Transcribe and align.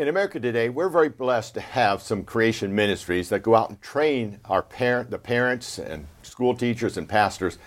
In 0.00 0.08
America 0.08 0.40
today, 0.40 0.70
we're 0.70 0.88
very 0.88 1.10
blessed 1.10 1.52
to 1.52 1.60
have 1.60 2.00
some 2.00 2.24
creation 2.24 2.74
ministries 2.74 3.28
that 3.28 3.42
go 3.42 3.54
out 3.54 3.68
and 3.68 3.82
train 3.82 4.40
our 4.46 4.62
parent, 4.62 5.10
the 5.10 5.18
parents 5.18 5.78
and 5.78 6.06
school 6.22 6.54
teachers 6.54 6.96
and 6.96 7.06
pastors 7.06 7.58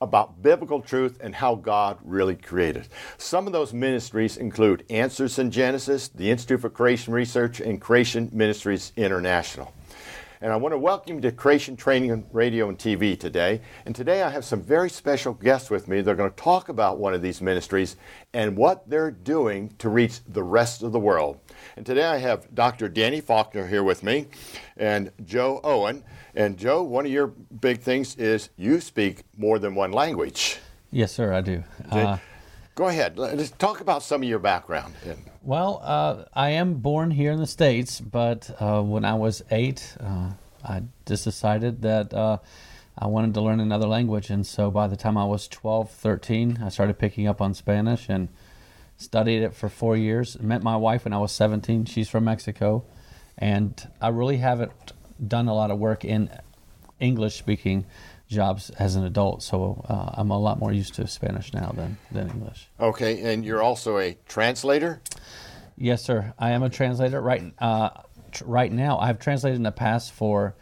about 0.00 0.40
biblical 0.40 0.80
truth 0.80 1.18
and 1.20 1.34
how 1.34 1.56
God 1.56 1.98
really 2.04 2.36
created. 2.36 2.86
Some 3.18 3.48
of 3.48 3.52
those 3.52 3.72
ministries 3.72 4.36
include 4.36 4.84
Answers 4.90 5.40
in 5.40 5.50
Genesis, 5.50 6.06
the 6.06 6.30
Institute 6.30 6.60
for 6.60 6.70
Creation 6.70 7.14
Research, 7.14 7.58
and 7.58 7.80
Creation 7.80 8.30
Ministries 8.32 8.92
International. 8.96 9.74
And 10.42 10.52
I 10.52 10.56
want 10.56 10.72
to 10.72 10.78
welcome 10.78 11.14
you 11.14 11.20
to 11.20 11.30
Creation 11.30 11.76
Training 11.76 12.26
Radio 12.32 12.68
and 12.68 12.76
TV 12.76 13.16
today. 13.16 13.60
And 13.86 13.94
today 13.94 14.22
I 14.22 14.30
have 14.30 14.44
some 14.44 14.60
very 14.60 14.90
special 14.90 15.34
guests 15.34 15.70
with 15.70 15.86
me. 15.86 16.00
They're 16.00 16.16
going 16.16 16.32
to 16.32 16.36
talk 16.36 16.68
about 16.68 16.98
one 16.98 17.14
of 17.14 17.22
these 17.22 17.40
ministries 17.40 17.94
and 18.34 18.56
what 18.56 18.90
they're 18.90 19.12
doing 19.12 19.72
to 19.78 19.88
reach 19.88 20.18
the 20.26 20.42
rest 20.42 20.82
of 20.82 20.90
the 20.90 20.98
world. 20.98 21.38
And 21.76 21.86
today 21.86 22.06
I 22.06 22.18
have 22.18 22.52
Dr. 22.56 22.88
Danny 22.88 23.20
Faulkner 23.20 23.68
here 23.68 23.84
with 23.84 24.02
me 24.02 24.26
and 24.76 25.12
Joe 25.24 25.60
Owen. 25.62 26.02
And 26.34 26.58
Joe, 26.58 26.82
one 26.82 27.06
of 27.06 27.12
your 27.12 27.28
big 27.28 27.78
things 27.78 28.16
is 28.16 28.50
you 28.56 28.80
speak 28.80 29.22
more 29.36 29.60
than 29.60 29.76
one 29.76 29.92
language. 29.92 30.58
Yes, 30.90 31.12
sir, 31.12 31.32
I 31.32 31.40
do. 31.40 31.62
Uh, 31.88 32.16
Go 32.74 32.88
ahead. 32.88 33.18
Let's 33.18 33.50
talk 33.50 33.80
about 33.80 34.02
some 34.02 34.22
of 34.22 34.28
your 34.28 34.38
background. 34.38 34.94
Well, 35.42 35.82
uh, 35.84 36.24
I 36.32 36.50
am 36.50 36.74
born 36.74 37.10
here 37.10 37.30
in 37.30 37.38
the 37.38 37.46
States, 37.46 38.00
but 38.00 38.50
uh, 38.58 38.80
when 38.80 39.04
I 39.04 39.14
was 39.14 39.42
eight, 39.50 39.94
uh, 40.00 40.30
I 40.64 40.82
just 41.06 41.24
decided 41.24 41.82
that 41.82 42.12
uh, 42.12 42.38
I 42.98 43.06
wanted 43.06 43.34
to 43.34 43.40
learn 43.40 43.60
another 43.60 43.86
language. 43.86 44.30
And 44.30 44.46
so 44.46 44.70
by 44.70 44.86
the 44.86 44.96
time 44.96 45.16
I 45.16 45.24
was 45.24 45.48
12, 45.48 45.90
13, 45.90 46.60
I 46.64 46.68
started 46.68 46.98
picking 46.98 47.26
up 47.26 47.40
on 47.40 47.54
Spanish 47.54 48.08
and 48.08 48.28
studied 48.96 49.42
it 49.42 49.54
for 49.54 49.68
four 49.68 49.96
years. 49.96 50.40
Met 50.40 50.62
my 50.62 50.76
wife 50.76 51.04
when 51.04 51.12
I 51.12 51.18
was 51.18 51.32
17. 51.32 51.86
She's 51.86 52.08
from 52.08 52.24
Mexico. 52.24 52.84
And 53.38 53.88
I 54.00 54.08
really 54.08 54.36
haven't 54.38 54.72
done 55.26 55.48
a 55.48 55.54
lot 55.54 55.70
of 55.70 55.78
work 55.78 56.04
in 56.04 56.30
English 57.00 57.36
speaking 57.36 57.84
jobs 58.28 58.70
as 58.70 58.96
an 58.96 59.04
adult, 59.04 59.42
so 59.42 59.84
uh, 59.88 60.10
I'm 60.14 60.30
a 60.30 60.38
lot 60.38 60.58
more 60.58 60.72
used 60.72 60.94
to 60.94 61.06
Spanish 61.06 61.52
now 61.52 61.72
than, 61.76 61.98
than 62.10 62.30
English. 62.30 62.68
Okay, 62.80 63.20
and 63.32 63.44
you're 63.44 63.62
also 63.62 63.98
a 63.98 64.16
translator? 64.26 65.00
Yes, 65.76 66.02
sir. 66.02 66.32
I 66.38 66.50
am 66.50 66.62
a 66.62 66.70
translator. 66.70 67.20
Right, 67.20 67.52
uh, 67.58 67.90
tr- 68.32 68.44
right 68.44 68.72
now, 68.72 68.98
I've 68.98 69.18
translated 69.18 69.56
in 69.56 69.62
the 69.62 69.72
past 69.72 70.12
for 70.12 70.54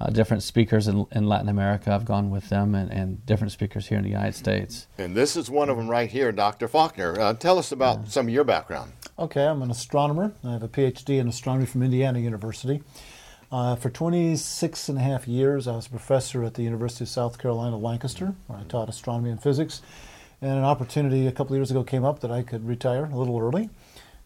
uh, 0.00 0.10
different 0.10 0.42
speakers 0.42 0.86
in, 0.86 1.06
in, 1.12 1.26
Latin 1.26 1.48
America. 1.48 1.92
I've 1.92 2.04
gone 2.04 2.30
with 2.30 2.48
them 2.48 2.74
and, 2.74 2.90
and, 2.90 3.26
different 3.26 3.52
speakers 3.52 3.88
here 3.88 3.98
in 3.98 4.04
the 4.04 4.10
United 4.10 4.34
States. 4.34 4.86
And 4.96 5.14
this 5.14 5.36
is 5.36 5.50
one 5.50 5.68
of 5.68 5.76
them 5.76 5.88
right 5.88 6.08
here, 6.08 6.30
Dr. 6.30 6.68
Faulkner. 6.68 7.18
Uh, 7.18 7.34
tell 7.34 7.58
us 7.58 7.72
about 7.72 8.08
some 8.08 8.28
of 8.28 8.32
your 8.32 8.44
background. 8.44 8.92
Okay, 9.18 9.44
I'm 9.44 9.60
an 9.62 9.70
astronomer. 9.70 10.32
I 10.44 10.52
have 10.52 10.62
a 10.62 10.68
PhD 10.68 11.18
in 11.18 11.26
astronomy 11.26 11.66
from 11.66 11.82
Indiana 11.82 12.20
University. 12.20 12.82
Uh, 13.50 13.74
for 13.74 13.90
26 13.90 14.88
and 14.88 14.98
a 14.98 15.00
half 15.00 15.26
years, 15.26 15.66
I 15.66 15.74
was 15.74 15.86
a 15.86 15.90
professor 15.90 16.44
at 16.44 16.54
the 16.54 16.62
University 16.62 17.04
of 17.04 17.08
South 17.08 17.38
Carolina, 17.38 17.76
Lancaster, 17.76 18.34
where 18.46 18.58
I 18.58 18.62
taught 18.64 18.88
astronomy 18.88 19.30
and 19.30 19.42
physics. 19.42 19.82
And 20.40 20.52
an 20.52 20.64
opportunity 20.64 21.26
a 21.26 21.32
couple 21.32 21.54
of 21.54 21.58
years 21.58 21.70
ago 21.70 21.82
came 21.82 22.04
up 22.04 22.20
that 22.20 22.30
I 22.30 22.42
could 22.42 22.66
retire 22.66 23.06
a 23.06 23.16
little 23.16 23.40
early. 23.40 23.70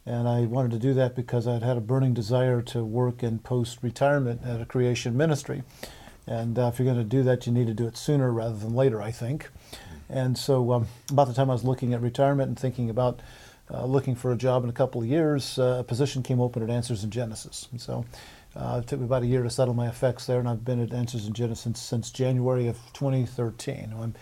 And 0.05 0.29
I 0.29 0.41
wanted 0.43 0.73
to 0.73 0.79
do 0.79 0.95
that 0.95 1.15
because 1.15 1.47
I'd 1.47 1.63
had 1.63 1.77
a 1.77 1.81
burning 1.81 2.13
desire 2.13 2.61
to 2.63 2.85
work 2.85 3.23
in 3.23 3.39
post 3.39 3.79
retirement 3.83 4.41
at 4.45 4.61
a 4.61 4.67
creation 4.67 5.17
ministry. 5.17 5.63
And 6.27 6.59
uh, 6.59 6.71
if 6.73 6.79
you're 6.79 6.87
going 6.87 6.99
to 6.99 7.05
do 7.05 7.23
that, 7.25 7.47
you 7.47 7.53
need 7.53 7.69
to 7.69 7.75
do 7.75 7.87
it 7.87 7.97
sooner 7.97 8.33
rather 8.33 8.57
than 8.57 8.75
later, 8.75 9.01
I 9.01 9.11
think. 9.11 9.49
And 10.09 10.37
so, 10.37 10.73
um, 10.73 10.87
about 11.11 11.29
the 11.29 11.35
time 11.35 11.51
I 11.51 11.53
was 11.53 11.65
looking 11.65 11.95
at 11.95 12.01
retirement 12.01 12.49
and 12.49 12.59
thinking 12.59 12.91
about 12.91 13.21
uh, 13.73 13.87
looking 13.87 14.15
for 14.15 14.33
a 14.33 14.37
job 14.37 14.65
in 14.65 14.71
a 14.71 14.73
couple 14.73 15.01
of 15.01 15.09
years, 15.09 15.59
uh, 15.59 15.79
a 15.81 15.85
position 15.85 16.23
came 16.23 16.41
open 16.41 16.63
at 16.63 16.71
Answers 16.71 17.05
in 17.05 17.11
Genesis. 17.11 17.69
And 17.71 17.81
so, 17.81 18.05
uh, 18.55 18.81
it 18.83 18.89
took 18.89 19.01
me 19.01 19.07
about 19.07 19.23
a 19.23 19.27
year 19.27 19.43
to 19.43 19.51
settle 19.51 19.73
my 19.73 19.89
effects 19.89 20.27
there, 20.27 20.39
and 20.39 20.49
I've 20.49 20.65
been 20.65 20.81
at 20.81 20.93
Answers 20.93 21.27
in 21.27 21.33
Genesis 21.33 21.63
since, 21.63 21.81
since 21.81 22.11
January 22.11 22.67
of 22.67 22.77
2013. 22.93 24.15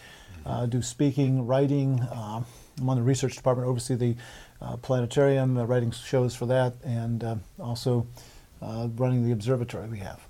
I 0.47 0.49
uh, 0.49 0.67
do 0.67 0.81
speaking, 0.81 1.47
writing. 1.47 2.01
Uh, 2.01 2.43
I'm 2.79 2.89
on 2.89 2.97
the 2.97 3.03
research 3.03 3.37
department, 3.37 3.69
oversee 3.69 3.95
the 3.95 4.17
uh, 4.63 4.77
planetarium, 4.77 5.57
uh, 5.57 5.65
writing 5.65 5.91
shows 5.91 6.35
for 6.35 6.47
that, 6.47 6.75
and 6.85 7.25
uh, 7.25 7.37
also 7.59 8.07
running 8.61 9.25
the 9.27 9.33
observatory 9.33 9.89
we 9.89 9.99
have. 9.99 10.21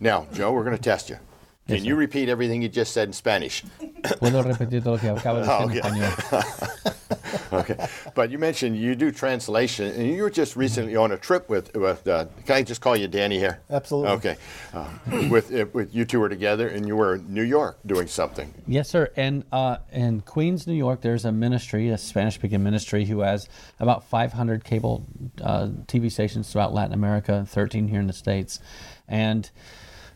Now, 0.00 0.26
Joe, 0.32 0.52
we're 0.52 0.64
going 0.64 0.76
to 0.76 0.82
test 0.82 1.08
you. 1.08 1.18
Can 1.66 1.76
yes, 1.76 1.84
you 1.84 1.94
repeat 1.94 2.28
everything 2.28 2.62
you 2.62 2.68
just 2.68 2.92
said 2.92 3.08
in 3.08 3.12
Spanish? 3.12 3.62
Puedo 4.18 4.42
repetir 4.42 4.82
todo 4.82 4.94
lo 4.94 4.98
que 4.98 5.08
acabo 5.10 5.40
de 5.40 5.46
decir 5.46 5.84
en 5.84 6.02
español. 6.02 7.52
okay, 7.52 7.88
but 8.14 8.30
you 8.30 8.38
mentioned 8.38 8.76
you 8.76 8.96
do 8.96 9.12
translation, 9.12 9.86
and 9.92 10.08
you 10.08 10.22
were 10.22 10.30
just 10.30 10.56
recently 10.56 10.96
on 10.96 11.12
a 11.12 11.16
trip 11.16 11.48
with. 11.48 11.72
with 11.76 12.06
uh, 12.08 12.26
can 12.44 12.56
I 12.56 12.62
just 12.62 12.80
call 12.80 12.96
you 12.96 13.06
Danny 13.06 13.38
here? 13.38 13.60
Absolutely. 13.70 14.10
Okay, 14.12 14.36
uh, 14.74 14.88
with 15.30 15.50
with 15.72 15.94
you 15.94 16.04
two 16.04 16.18
were 16.18 16.28
together, 16.28 16.66
and 16.66 16.88
you 16.88 16.96
were 16.96 17.16
in 17.16 17.32
New 17.32 17.44
York 17.44 17.78
doing 17.86 18.08
something. 18.08 18.52
Yes, 18.66 18.88
sir. 18.88 19.10
And 19.16 19.44
uh, 19.52 19.76
in 19.92 20.22
Queens, 20.22 20.66
New 20.66 20.74
York, 20.74 21.02
there's 21.02 21.24
a 21.24 21.32
ministry, 21.32 21.88
a 21.90 21.98
Spanish-speaking 21.98 22.62
ministry, 22.62 23.04
who 23.04 23.20
has 23.20 23.48
about 23.78 24.04
500 24.04 24.64
cable 24.64 25.06
uh, 25.42 25.68
TV 25.86 26.10
stations 26.10 26.50
throughout 26.50 26.72
Latin 26.72 26.94
America, 26.94 27.44
13 27.46 27.86
here 27.88 28.00
in 28.00 28.06
the 28.06 28.12
states, 28.12 28.60
and 29.06 29.50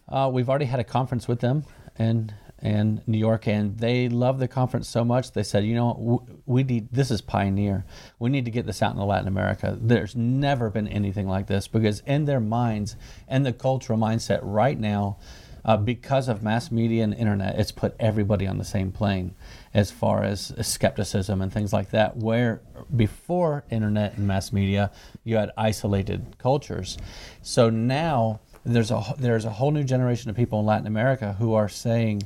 uh, 0.08 0.30
we've 0.32 0.48
already 0.48 0.66
had 0.66 0.80
a 0.80 0.84
conference 0.84 1.26
with 1.28 1.40
them, 1.40 1.64
in 1.98 2.32
and 2.64 3.06
New 3.06 3.18
York, 3.18 3.46
and 3.46 3.78
they 3.78 4.08
love 4.08 4.38
the 4.38 4.48
conference 4.48 4.88
so 4.88 5.04
much. 5.04 5.32
They 5.32 5.42
said, 5.42 5.64
you 5.64 5.74
know, 5.74 6.26
we 6.46 6.62
need 6.62 6.88
this 6.90 7.10
is 7.10 7.20
pioneer. 7.20 7.84
We 8.18 8.30
need 8.30 8.46
to 8.46 8.50
get 8.50 8.64
this 8.64 8.82
out 8.82 8.94
in 8.94 9.00
Latin 9.02 9.28
America. 9.28 9.76
There's 9.78 10.16
never 10.16 10.70
been 10.70 10.88
anything 10.88 11.28
like 11.28 11.46
this 11.46 11.68
because 11.68 12.00
in 12.06 12.24
their 12.24 12.40
minds 12.40 12.96
and 13.28 13.44
the 13.44 13.52
cultural 13.52 13.98
mindset 13.98 14.40
right 14.42 14.80
now, 14.80 15.18
uh, 15.62 15.76
because 15.76 16.26
of 16.26 16.42
mass 16.42 16.70
media 16.70 17.04
and 17.04 17.12
internet, 17.12 17.58
it's 17.58 17.70
put 17.70 17.94
everybody 18.00 18.46
on 18.46 18.56
the 18.56 18.64
same 18.64 18.90
plane 18.90 19.34
as 19.74 19.90
far 19.90 20.24
as 20.24 20.54
skepticism 20.62 21.42
and 21.42 21.52
things 21.52 21.72
like 21.72 21.90
that. 21.90 22.16
Where 22.16 22.62
before 22.96 23.64
internet 23.70 24.16
and 24.16 24.26
mass 24.26 24.54
media, 24.54 24.90
you 25.22 25.36
had 25.36 25.50
isolated 25.58 26.36
cultures. 26.38 26.96
So 27.42 27.68
now 27.68 28.40
there's 28.64 28.90
a 28.90 29.14
there's 29.18 29.44
a 29.44 29.50
whole 29.50 29.70
new 29.70 29.84
generation 29.84 30.30
of 30.30 30.36
people 30.36 30.60
in 30.60 30.66
Latin 30.66 30.86
America 30.86 31.36
who 31.38 31.54
are 31.54 31.68
saying, 31.68 32.22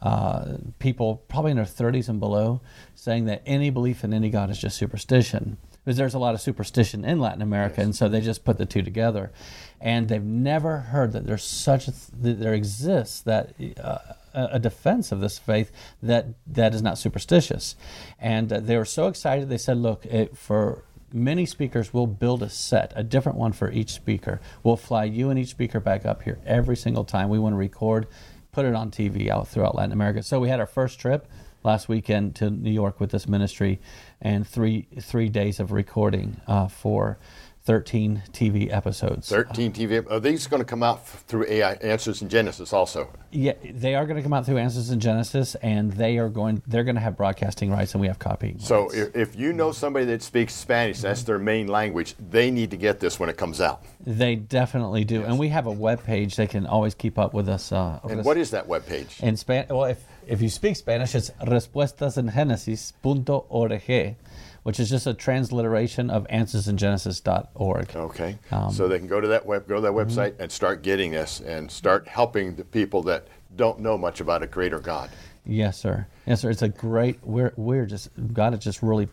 uh, 0.00 0.56
people 0.78 1.22
probably 1.28 1.50
in 1.50 1.56
their 1.56 1.66
30s 1.66 2.08
and 2.08 2.18
below, 2.18 2.60
saying 2.94 3.26
that 3.26 3.42
any 3.46 3.70
belief 3.70 4.02
in 4.02 4.12
any 4.12 4.30
god 4.30 4.50
is 4.50 4.58
just 4.58 4.76
superstition. 4.76 5.58
Because 5.84 5.96
there's 5.96 6.14
a 6.14 6.18
lot 6.18 6.34
of 6.34 6.40
superstition 6.40 7.04
in 7.04 7.18
Latin 7.18 7.42
America, 7.42 7.76
yes. 7.78 7.84
and 7.84 7.96
so 7.96 8.08
they 8.08 8.20
just 8.20 8.44
put 8.44 8.56
the 8.56 8.66
two 8.66 8.82
together, 8.82 9.32
and 9.80 10.08
they've 10.08 10.22
never 10.22 10.78
heard 10.78 11.12
that 11.12 11.26
there's 11.26 11.44
such 11.44 11.88
a 11.88 11.92
that 12.20 12.40
there 12.40 12.54
exists 12.54 13.20
that. 13.22 13.54
Uh, 13.82 13.98
a 14.34 14.58
defense 14.58 15.12
of 15.12 15.20
this 15.20 15.38
faith 15.38 15.70
that 16.02 16.24
that 16.46 16.74
is 16.74 16.80
not 16.80 16.96
superstitious, 16.96 17.76
and 18.18 18.50
uh, 18.50 18.60
they 18.60 18.78
were 18.78 18.84
so 18.86 19.06
excited. 19.06 19.50
They 19.50 19.58
said, 19.58 19.76
"Look, 19.76 20.06
it, 20.06 20.38
for 20.38 20.84
many 21.14 21.46
speakers 21.46 21.92
will 21.92 22.06
build 22.06 22.42
a 22.42 22.48
set, 22.48 22.92
a 22.96 23.02
different 23.02 23.38
one 23.38 23.52
for 23.52 23.70
each 23.70 23.90
speaker. 23.90 24.40
We'll 24.62 24.76
fly 24.76 25.04
you 25.04 25.30
and 25.30 25.38
each 25.38 25.48
speaker 25.48 25.80
back 25.80 26.06
up 26.06 26.22
here 26.22 26.38
every 26.46 26.76
single 26.76 27.04
time. 27.04 27.28
We 27.28 27.38
want 27.38 27.52
to 27.52 27.58
record, 27.58 28.06
put 28.52 28.64
it 28.64 28.74
on 28.74 28.90
TV 28.90 29.28
out 29.28 29.48
throughout 29.48 29.74
Latin 29.74 29.92
America. 29.92 30.22
So 30.22 30.40
we 30.40 30.48
had 30.48 30.60
our 30.60 30.66
first 30.66 30.98
trip 30.98 31.26
last 31.64 31.88
weekend 31.88 32.34
to 32.36 32.50
New 32.50 32.70
York 32.70 33.00
with 33.00 33.10
this 33.10 33.28
ministry, 33.28 33.80
and 34.20 34.46
three 34.46 34.86
three 35.00 35.28
days 35.28 35.60
of 35.60 35.72
recording 35.72 36.40
uh, 36.46 36.68
for 36.68 37.18
13 37.64 38.24
TV 38.32 38.72
episodes. 38.72 39.28
13 39.28 39.72
TV. 39.72 40.10
Are 40.10 40.18
these 40.18 40.48
going 40.48 40.60
to 40.60 40.64
come 40.64 40.82
out 40.82 41.06
through 41.06 41.46
AI 41.48 41.74
Answers 41.74 42.20
in 42.20 42.28
Genesis 42.28 42.72
also? 42.72 43.08
Yeah, 43.30 43.52
they 43.62 43.94
are 43.94 44.04
going 44.04 44.16
to 44.16 44.22
come 44.22 44.32
out 44.32 44.46
through 44.46 44.58
Answers 44.58 44.90
in 44.90 44.98
Genesis, 44.98 45.54
and 45.56 45.92
they 45.92 46.18
are 46.18 46.28
going. 46.28 46.60
They're 46.66 46.82
going 46.82 46.96
to 46.96 47.00
have 47.00 47.16
broadcasting 47.16 47.70
rights, 47.70 47.94
and 47.94 48.00
we 48.00 48.08
have 48.08 48.18
copying. 48.18 48.58
So 48.58 48.90
if, 48.92 49.14
if 49.14 49.36
you 49.36 49.52
know 49.52 49.70
somebody 49.70 50.06
that 50.06 50.22
speaks 50.22 50.54
Spanish, 50.54 51.00
that's 51.00 51.22
their 51.22 51.38
main 51.38 51.68
language. 51.68 52.16
They 52.18 52.50
need 52.50 52.72
to 52.72 52.76
get 52.76 52.98
this 52.98 53.20
when 53.20 53.28
it 53.28 53.36
comes 53.36 53.60
out. 53.60 53.84
They 54.04 54.34
definitely 54.34 55.04
do, 55.04 55.20
yes. 55.20 55.28
and 55.28 55.38
we 55.38 55.50
have 55.50 55.66
a 55.66 55.72
web 55.72 56.02
page. 56.02 56.34
They 56.34 56.48
can 56.48 56.66
always 56.66 56.96
keep 56.96 57.16
up 57.16 57.32
with 57.32 57.48
us. 57.48 57.70
Uh, 57.70 58.00
and 58.04 58.18
us. 58.20 58.26
what 58.26 58.36
is 58.36 58.50
that 58.50 58.66
web 58.66 58.84
page? 58.86 59.20
In 59.20 59.36
Spanish, 59.36 59.70
well, 59.70 59.84
if 59.84 60.02
if 60.26 60.42
you 60.42 60.48
speak 60.48 60.74
Spanish, 60.76 61.14
it's 61.14 61.30
respuestasengenesis.org 61.42 64.16
which 64.62 64.78
is 64.78 64.88
just 64.90 65.06
a 65.06 65.14
transliteration 65.14 66.10
of 66.10 66.26
answersingenesis.org. 66.28 67.96
Okay. 67.96 68.38
Um, 68.50 68.72
so 68.72 68.88
they 68.88 68.98
can 68.98 69.08
go 69.08 69.20
to 69.20 69.28
that 69.28 69.44
web, 69.44 69.66
go 69.66 69.76
to 69.76 69.80
that 69.80 69.92
website 69.92 70.32
mm-hmm. 70.32 70.42
and 70.42 70.52
start 70.52 70.82
getting 70.82 71.10
this 71.10 71.40
and 71.40 71.70
start 71.70 72.06
helping 72.06 72.56
the 72.56 72.64
people 72.64 73.02
that 73.04 73.26
don't 73.56 73.80
know 73.80 73.98
much 73.98 74.20
about 74.20 74.42
a 74.42 74.46
creator 74.46 74.78
God. 74.78 75.10
Yes, 75.44 75.78
sir. 75.78 76.06
Yes, 76.26 76.40
sir. 76.40 76.50
It's 76.50 76.62
a 76.62 76.68
great. 76.68 77.18
We're 77.22 77.52
we're 77.56 77.86
just 77.86 78.10
God 78.32 78.52
has 78.52 78.62
just 78.62 78.82
really 78.82 79.08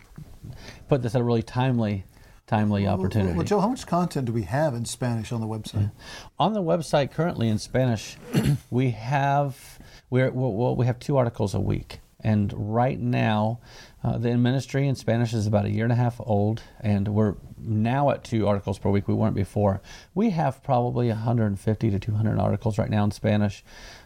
put 0.87 1.01
this 1.01 1.15
at 1.15 1.21
a 1.21 1.23
really 1.23 1.41
timely 1.41 2.05
timely 2.45 2.87
opportunity. 2.87 3.33
Well, 3.33 3.45
Joe, 3.45 3.59
how 3.59 3.69
much 3.69 3.85
content 3.87 4.25
do 4.25 4.33
we 4.33 4.43
have 4.43 4.73
in 4.75 4.85
Spanish 4.85 5.31
on 5.31 5.41
the 5.41 5.47
website? 5.47 5.81
Yeah. 5.81 5.89
On 6.37 6.53
the 6.53 6.61
website 6.61 7.11
currently 7.11 7.47
in 7.47 7.57
Spanish, 7.57 8.17
we 8.69 8.91
have 8.91 9.79
we're, 10.09 10.31
well, 10.31 10.75
we 10.75 10.85
have 10.85 10.99
two 10.99 11.17
articles 11.17 11.53
a 11.53 11.59
week 11.59 11.99
And 12.21 12.53
right 12.73 12.99
now, 12.99 13.59
uh, 14.03 14.17
the 14.17 14.37
ministry 14.37 14.87
in 14.87 14.95
Spanish 14.95 15.33
is 15.33 15.47
about 15.47 15.65
a 15.65 15.69
year 15.69 15.85
and 15.85 15.93
a 15.93 15.95
half 15.95 16.19
old, 16.19 16.61
and 16.81 17.07
we're 17.09 17.35
now 17.57 18.09
at 18.09 18.23
two 18.23 18.47
articles 18.47 18.77
per 18.77 18.89
week. 18.89 19.07
We 19.07 19.13
weren't 19.13 19.35
before. 19.35 19.81
We 20.13 20.31
have 20.31 20.61
probably 20.61 21.07
150 21.07 21.91
to 21.91 21.99
200 21.99 22.39
articles 22.39 22.77
right 22.77 22.89
now 22.89 23.05
in 23.05 23.11
Spanish, 23.11 23.63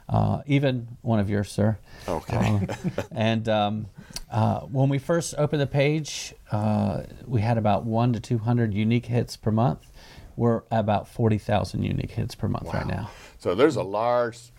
uh, 0.09 0.41
even 0.45 0.97
one 1.01 1.19
of 1.19 1.29
yours, 1.29 1.51
sir. 1.51 1.79
Okay. 2.07 2.67
Uh, 2.69 3.01
and 3.11 3.49
um, 3.49 3.87
uh, 4.31 4.61
when 4.61 4.89
we 4.89 4.99
first 4.99 5.33
opened 5.37 5.61
the 5.61 5.67
page, 5.67 6.33
uh, 6.51 7.03
we 7.25 7.41
had 7.41 7.57
about 7.57 7.83
one 7.83 8.13
to 8.13 8.19
200 8.19 8.73
unique 8.73 9.07
hits 9.07 9.37
per 9.37 9.51
month. 9.51 9.91
We're 10.35 10.63
about 10.71 11.07
40,000 11.07 11.83
unique 11.83 12.11
hits 12.11 12.35
per 12.35 12.47
month 12.47 12.73
right 12.73 12.87
now. 12.87 13.11
So 13.37 13.53
there's 13.53 13.75
a 13.75 13.83
large 13.83 14.51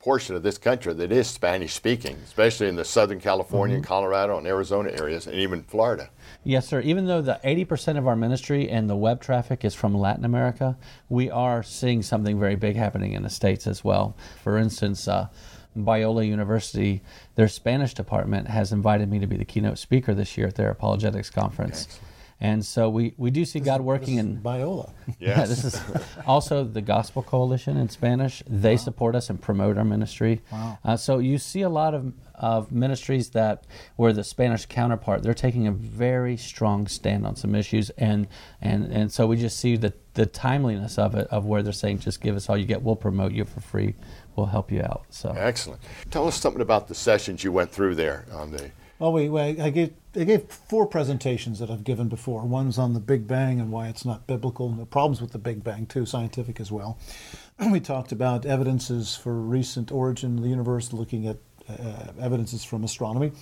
portion 0.00 0.34
of 0.34 0.42
this 0.42 0.56
country 0.56 0.94
that 0.94 1.12
is 1.12 1.28
Spanish 1.28 1.74
speaking, 1.74 2.16
especially 2.24 2.66
in 2.68 2.74
the 2.74 2.84
Southern 2.84 3.20
California, 3.20 3.76
Mm-hmm. 3.76 3.84
Colorado, 3.84 4.38
and 4.38 4.46
Arizona 4.46 4.90
areas, 4.92 5.26
and 5.26 5.36
even 5.36 5.62
Florida. 5.62 6.08
Yes, 6.42 6.66
sir. 6.66 6.80
Even 6.80 7.06
though 7.06 7.20
the 7.20 7.38
80% 7.44 7.98
of 7.98 8.08
our 8.08 8.16
ministry 8.16 8.68
and 8.68 8.88
the 8.88 8.96
web 8.96 9.20
traffic 9.20 9.62
is 9.64 9.74
from 9.74 9.94
Latin 9.94 10.24
America, 10.24 10.78
we 11.10 11.30
are 11.30 11.62
seeing 11.62 12.02
something 12.02 12.40
very 12.40 12.56
big 12.56 12.76
happening 12.76 13.12
in 13.12 13.22
the 13.22 13.30
States 13.30 13.66
as 13.66 13.84
well. 13.84 14.16
For 14.42 14.56
instance, 14.56 15.06
uh, 15.06 15.28
Biola 15.76 16.26
University, 16.26 17.02
their 17.34 17.48
Spanish 17.48 17.92
department 17.92 18.48
has 18.48 18.72
invited 18.72 19.10
me 19.10 19.18
to 19.18 19.26
be 19.26 19.36
the 19.36 19.44
keynote 19.44 19.78
speaker 19.78 20.14
this 20.14 20.36
year 20.38 20.46
at 20.48 20.54
their 20.54 20.70
apologetics 20.70 21.28
conference. 21.28 21.84
Excellent. 21.84 22.09
And 22.40 22.64
so 22.64 22.88
we, 22.88 23.12
we 23.18 23.30
do 23.30 23.44
see 23.44 23.60
God 23.60 23.82
working 23.82 24.16
This 24.16 24.24
is 24.24 24.30
in. 24.30 24.40
Biola. 24.40 24.90
Yeah, 25.18 25.44
this 25.46 25.64
is 25.64 25.80
also 26.26 26.64
the 26.64 26.80
Gospel 26.80 27.22
Coalition 27.22 27.76
in 27.76 27.88
Spanish. 27.88 28.42
They 28.48 28.76
support 28.76 29.14
us 29.14 29.28
and 29.28 29.40
promote 29.40 29.76
our 29.76 29.84
ministry. 29.84 30.40
Wow. 30.50 30.78
Uh, 30.84 30.96
so 30.96 31.18
you 31.18 31.36
see 31.36 31.62
a 31.62 31.68
lot 31.68 31.94
of, 31.94 32.14
of 32.36 32.72
ministries 32.72 33.30
that 33.30 33.66
where 33.96 34.12
the 34.12 34.24
Spanish 34.24 34.66
counterpart, 34.66 35.22
they're 35.22 35.34
taking 35.34 35.66
a 35.66 35.72
very 35.72 36.36
strong 36.36 36.86
stand 36.86 37.26
on 37.26 37.36
some 37.36 37.54
issues, 37.54 37.90
and 37.90 38.28
and 38.62 38.90
and 38.92 39.12
so 39.12 39.26
we 39.26 39.36
just 39.36 39.58
see 39.58 39.76
the 39.76 39.92
the 40.14 40.26
timeliness 40.26 40.96
of 40.98 41.14
it, 41.14 41.26
of 41.28 41.44
where 41.44 41.62
they're 41.62 41.72
saying, 41.72 41.98
just 41.98 42.20
give 42.20 42.36
us 42.36 42.48
all 42.48 42.56
you 42.56 42.66
get, 42.66 42.82
we'll 42.82 42.96
promote 42.96 43.32
you 43.32 43.44
for 43.44 43.60
free, 43.60 43.94
we'll 44.36 44.46
help 44.46 44.72
you 44.72 44.80
out. 44.80 45.04
So 45.10 45.34
Excellent. 45.36 45.82
Tell 46.10 46.26
us 46.26 46.40
something 46.40 46.62
about 46.62 46.88
the 46.88 46.94
sessions 46.94 47.44
you 47.44 47.52
went 47.52 47.70
through 47.70 47.96
there 47.96 48.24
on 48.32 48.50
the. 48.52 48.70
Well, 49.00 49.14
we, 49.14 49.30
we, 49.30 49.40
I 49.40 49.70
gave 49.70 49.94
I 50.14 50.24
gave 50.24 50.42
four 50.50 50.86
presentations 50.86 51.58
that 51.58 51.70
I've 51.70 51.84
given 51.84 52.08
before. 52.08 52.44
One's 52.44 52.78
on 52.78 52.92
the 52.92 53.00
Big 53.00 53.26
Bang 53.26 53.58
and 53.58 53.72
why 53.72 53.88
it's 53.88 54.04
not 54.04 54.26
biblical, 54.26 54.68
and 54.68 54.78
the 54.78 54.84
problems 54.84 55.22
with 55.22 55.32
the 55.32 55.38
Big 55.38 55.64
Bang 55.64 55.86
too, 55.86 56.04
scientific 56.04 56.60
as 56.60 56.70
well. 56.70 56.98
we 57.70 57.80
talked 57.80 58.12
about 58.12 58.44
evidences 58.44 59.16
for 59.16 59.32
recent 59.32 59.90
origin 59.90 60.36
of 60.36 60.42
the 60.42 60.50
universe, 60.50 60.92
looking 60.92 61.26
at 61.26 61.38
uh, 61.66 62.12
evidences 62.20 62.62
from 62.62 62.84
astronomy. 62.84 63.32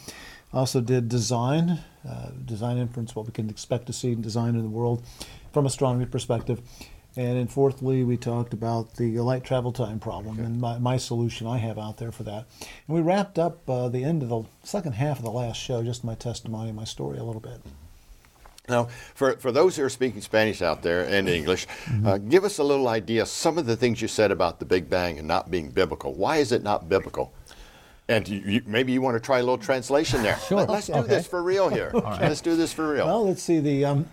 Also 0.53 0.81
did 0.81 1.09
design, 1.09 1.81
uh, 2.09 2.31
design 2.45 2.79
inference, 2.79 3.17
what 3.17 3.27
we 3.27 3.33
can 3.33 3.51
expect 3.51 3.87
to 3.87 3.93
see 3.93 4.13
in 4.13 4.23
design 4.23 4.55
in 4.55 4.63
the 4.63 4.69
world 4.69 5.03
from 5.53 5.67
astronomy 5.67 6.07
perspective. 6.07 6.63
And 7.19 7.37
then 7.37 7.49
fourthly, 7.49 8.05
we 8.05 8.17
talked 8.17 8.53
about 8.53 8.95
the 8.95 9.19
light 9.19 9.43
travel 9.43 9.73
time 9.73 9.99
problem 9.99 10.39
and 10.39 10.61
my, 10.61 10.79
my 10.79 10.97
solution 10.97 11.49
I 11.49 11.59
have 11.59 11.77
out 11.77 11.97
there 11.97 12.13
for 12.13 12.23
that. 12.23 12.47
And 12.61 12.97
we 12.97 13.01
wrapped 13.01 13.41
up 13.41 13.69
uh, 13.69 13.89
the 13.89 14.05
end 14.05 14.23
of 14.23 14.29
the 14.29 14.45
second 14.63 14.93
half 14.93 15.19
of 15.19 15.25
the 15.25 15.31
last 15.33 15.57
show, 15.57 15.83
just 15.83 16.05
my 16.05 16.15
testimony, 16.15 16.71
my 16.71 16.85
story 16.85 17.19
a 17.19 17.25
little 17.25 17.41
bit. 17.41 17.61
Now, 18.69 18.85
for, 19.17 19.33
for 19.33 19.51
those 19.51 19.75
who 19.75 19.83
are 19.83 19.89
speaking 19.89 20.21
Spanish 20.21 20.63
out 20.63 20.83
there 20.83 21.03
and 21.03 21.29
English, 21.29 21.67
uh, 22.07 22.19
give 22.19 22.45
us 22.45 22.59
a 22.59 22.65
little 22.65 22.87
idea 22.87 23.27
some 23.27 23.59
of 23.59 23.67
the 23.67 23.75
things 23.75 24.01
you 24.01 24.07
said 24.07 24.31
about 24.31 24.61
the 24.61 24.65
Big 24.65 24.89
Bang 24.89 25.19
and 25.19 25.27
not 25.27 25.51
being 25.51 25.71
biblical. 25.71 26.15
Why 26.15 26.37
is 26.37 26.53
it 26.53 26.63
not 26.63 26.89
biblical? 26.89 27.33
And 28.09 28.29
you, 28.29 28.63
maybe 28.65 28.93
you 28.93 29.03
want 29.03 29.17
to 29.17 29.21
try 29.21 29.39
a 29.39 29.43
little 29.43 29.59
translation 29.59 30.23
there. 30.23 30.39
Sure. 30.47 30.59
Let, 30.59 30.71
us 30.71 30.87
do 30.87 30.93
Okay. 30.95 31.09
this 31.09 31.27
for 31.27 31.43
real 31.43 31.69
here. 31.69 31.91
Let's 31.95 32.41
do 32.41 32.55
this 32.55 32.73
for 32.73 32.93
real. 32.93 33.07
Well, 33.07 33.27
let's 33.27 33.43
see. 33.43 33.59
The 33.59 33.85
um, 33.85 34.09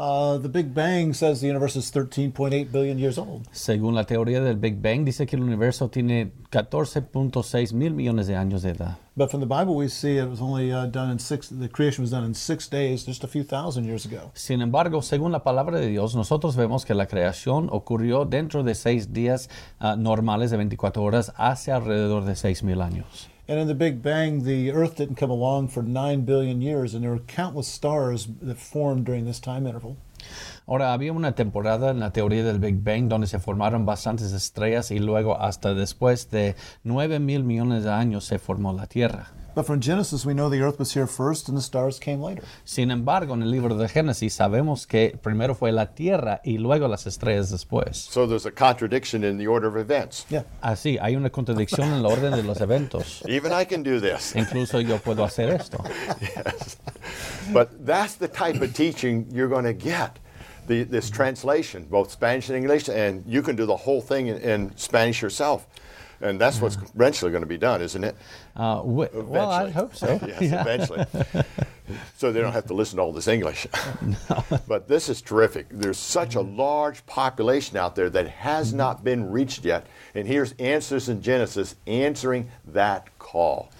uh, 0.00 0.38
the 0.38 0.48
Big 0.48 0.72
Bang 0.72 1.12
says 1.12 1.40
the 1.40 1.46
universe 1.46 1.76
is 1.76 1.92
13.8 1.92 2.72
billion 2.72 2.98
years 2.98 3.18
old. 3.18 3.46
según 3.52 3.94
la 3.94 4.04
teoría 4.04 4.40
del 4.40 4.56
Big 4.56 4.80
Bang, 4.80 5.04
dice 5.04 5.26
que 5.26 5.36
el 5.36 5.42
universo 5.42 5.90
tiene 5.90 6.32
14.6 6.50 7.74
mil 7.74 7.92
millones 7.94 8.26
de 8.26 8.34
años 8.34 8.62
de 8.62 8.70
edad. 8.70 8.96
But 9.14 9.30
from 9.30 9.40
the 9.40 9.46
Bible, 9.46 9.74
we 9.74 9.88
see 9.88 10.16
it 10.16 10.28
was 10.28 10.40
only 10.40 10.72
uh, 10.72 10.86
done 10.86 11.10
in 11.10 11.18
six. 11.18 11.48
The 11.50 11.68
creation 11.68 12.02
was 12.02 12.10
done 12.10 12.24
in 12.24 12.34
six 12.34 12.70
days, 12.70 13.04
just 13.04 13.22
a 13.24 13.28
few 13.28 13.44
thousand 13.44 13.84
years 13.84 14.06
ago. 14.06 14.30
Sin 14.32 14.62
embargo, 14.62 15.02
según 15.02 15.32
la 15.32 15.42
palabra 15.42 15.78
de 15.78 15.88
Dios, 15.88 16.14
nosotros 16.14 16.56
vemos 16.56 16.86
que 16.86 16.94
la 16.94 17.06
creación 17.06 17.68
ocurrió 17.70 18.24
dentro 18.24 18.62
de 18.62 18.74
seis 18.74 19.12
días 19.12 19.50
ah, 19.78 19.96
normales 19.96 20.50
de 20.50 20.56
24 20.56 21.02
horas 21.02 21.32
hace 21.36 21.72
alrededor 21.72 22.24
de 22.24 22.32
6.000 22.32 22.82
años. 22.82 23.28
And 23.50 23.58
in 23.58 23.66
the 23.66 23.74
Big 23.74 24.00
Bang, 24.00 24.44
the 24.44 24.70
Earth 24.70 24.94
didn't 24.94 25.16
come 25.16 25.28
along 25.28 25.70
for 25.70 25.82
nine 25.82 26.20
billion 26.20 26.62
years, 26.62 26.94
and 26.94 27.02
there 27.02 27.10
were 27.10 27.18
countless 27.18 27.66
stars 27.66 28.28
that 28.40 28.58
formed 28.58 29.04
during 29.04 29.24
this 29.24 29.40
time 29.40 29.66
interval. 29.66 29.96
Ahora, 30.70 30.92
había 30.92 31.12
una 31.12 31.34
temporada 31.34 31.90
en 31.90 31.98
la 31.98 32.12
teoría 32.12 32.44
del 32.44 32.60
Big 32.60 32.76
Bang 32.80 33.08
donde 33.08 33.26
se 33.26 33.40
formaron 33.40 33.84
bastantes 33.84 34.30
estrellas 34.30 34.92
y 34.92 35.00
luego 35.00 35.36
hasta 35.36 35.74
después 35.74 36.30
de 36.30 36.54
9 36.84 37.18
mil 37.18 37.42
millones 37.42 37.82
de 37.82 37.90
años 37.90 38.24
se 38.24 38.38
formó 38.38 38.72
la 38.72 38.86
Tierra. 38.86 39.32
But 39.56 39.66
from 39.66 39.82
Genesis, 39.82 40.24
we 40.24 40.32
know 40.32 40.48
the 40.48 40.60
Earth 40.60 40.78
was 40.78 40.94
here 40.94 41.08
first, 41.08 41.48
and 41.48 41.58
the 41.58 41.60
stars 41.60 41.98
came 41.98 42.22
later. 42.22 42.44
Sin 42.62 42.92
embargo, 42.92 43.34
en 43.34 43.42
el 43.42 43.50
libro 43.50 43.74
de 43.74 43.88
Génesis 43.88 44.34
sabemos 44.34 44.86
que 44.86 45.18
primero 45.20 45.56
fue 45.56 45.72
la 45.72 45.86
Tierra 45.86 46.40
y 46.44 46.58
luego 46.58 46.86
las 46.86 47.04
estrellas 47.04 47.50
después. 47.50 47.96
So 47.96 48.28
there's 48.28 48.46
a 48.46 48.52
contradiction 48.52 49.24
in 49.24 49.38
the 49.38 49.48
order 49.48 49.68
of 49.68 49.76
events. 49.76 50.24
Yeah. 50.30 50.44
Así, 50.62 50.98
hay 51.02 51.16
una 51.16 51.30
contradicción 51.30 51.88
en 51.88 51.94
el 51.94 52.06
orden 52.06 52.30
de 52.36 52.44
los 52.44 52.60
eventos. 52.60 53.24
Even 53.28 53.50
I 53.50 53.64
can 53.64 53.82
do 53.82 54.00
this. 54.00 54.32
Incluso 54.36 54.80
yo 54.80 54.98
puedo 54.98 55.24
hacer 55.24 55.50
esto. 55.50 55.82
yes. 56.20 56.76
But 57.52 57.84
that's 57.84 58.14
the 58.14 58.28
type 58.28 58.62
of 58.62 58.72
teaching 58.72 59.26
you're 59.32 59.48
going 59.48 59.64
to 59.64 59.74
get. 59.74 60.20
The, 60.70 60.84
this 60.84 61.10
translation, 61.10 61.82
both 61.82 62.12
Spanish 62.12 62.48
and 62.48 62.56
English, 62.56 62.88
and 62.88 63.24
you 63.26 63.42
can 63.42 63.56
do 63.56 63.66
the 63.66 63.76
whole 63.76 64.00
thing 64.00 64.28
in, 64.28 64.36
in 64.38 64.76
Spanish 64.76 65.20
yourself. 65.20 65.66
And 66.20 66.40
that's 66.40 66.60
what's 66.60 66.76
mm-hmm. 66.76 66.96
eventually 66.96 67.32
going 67.32 67.42
to 67.42 67.48
be 67.48 67.58
done, 67.58 67.82
isn't 67.82 68.04
it? 68.04 68.14
Uh, 68.54 68.76
wi- 68.76 69.08
well, 69.12 69.50
I 69.50 69.70
hope 69.70 69.96
so. 69.96 70.20
yes, 70.26 70.40
Yeah. 70.40 70.60
eventually. 70.60 71.04
so 72.16 72.30
they 72.30 72.40
don't 72.40 72.52
have 72.52 72.66
to 72.66 72.74
listen 72.74 72.98
to 72.98 73.02
all 73.02 73.12
this 73.12 73.26
English. 73.26 73.66
but 74.68 74.86
this 74.86 75.08
is 75.08 75.20
terrific. 75.20 75.66
There's 75.70 75.98
such 75.98 76.36
a 76.36 76.38
mm-hmm. 76.38 76.56
large 76.56 77.04
population 77.06 77.76
out 77.76 77.96
there 77.96 78.08
that 78.10 78.28
has 78.28 78.68
mm-hmm. 78.68 78.76
not 78.76 79.02
been 79.02 79.28
reached 79.28 79.64
yet. 79.64 79.88
And 80.14 80.28
here's 80.28 80.52
Answers 80.60 81.08
in 81.08 81.20
Genesis 81.20 81.74
answering 81.88 82.48
that 82.66 83.18
call. 83.18 83.72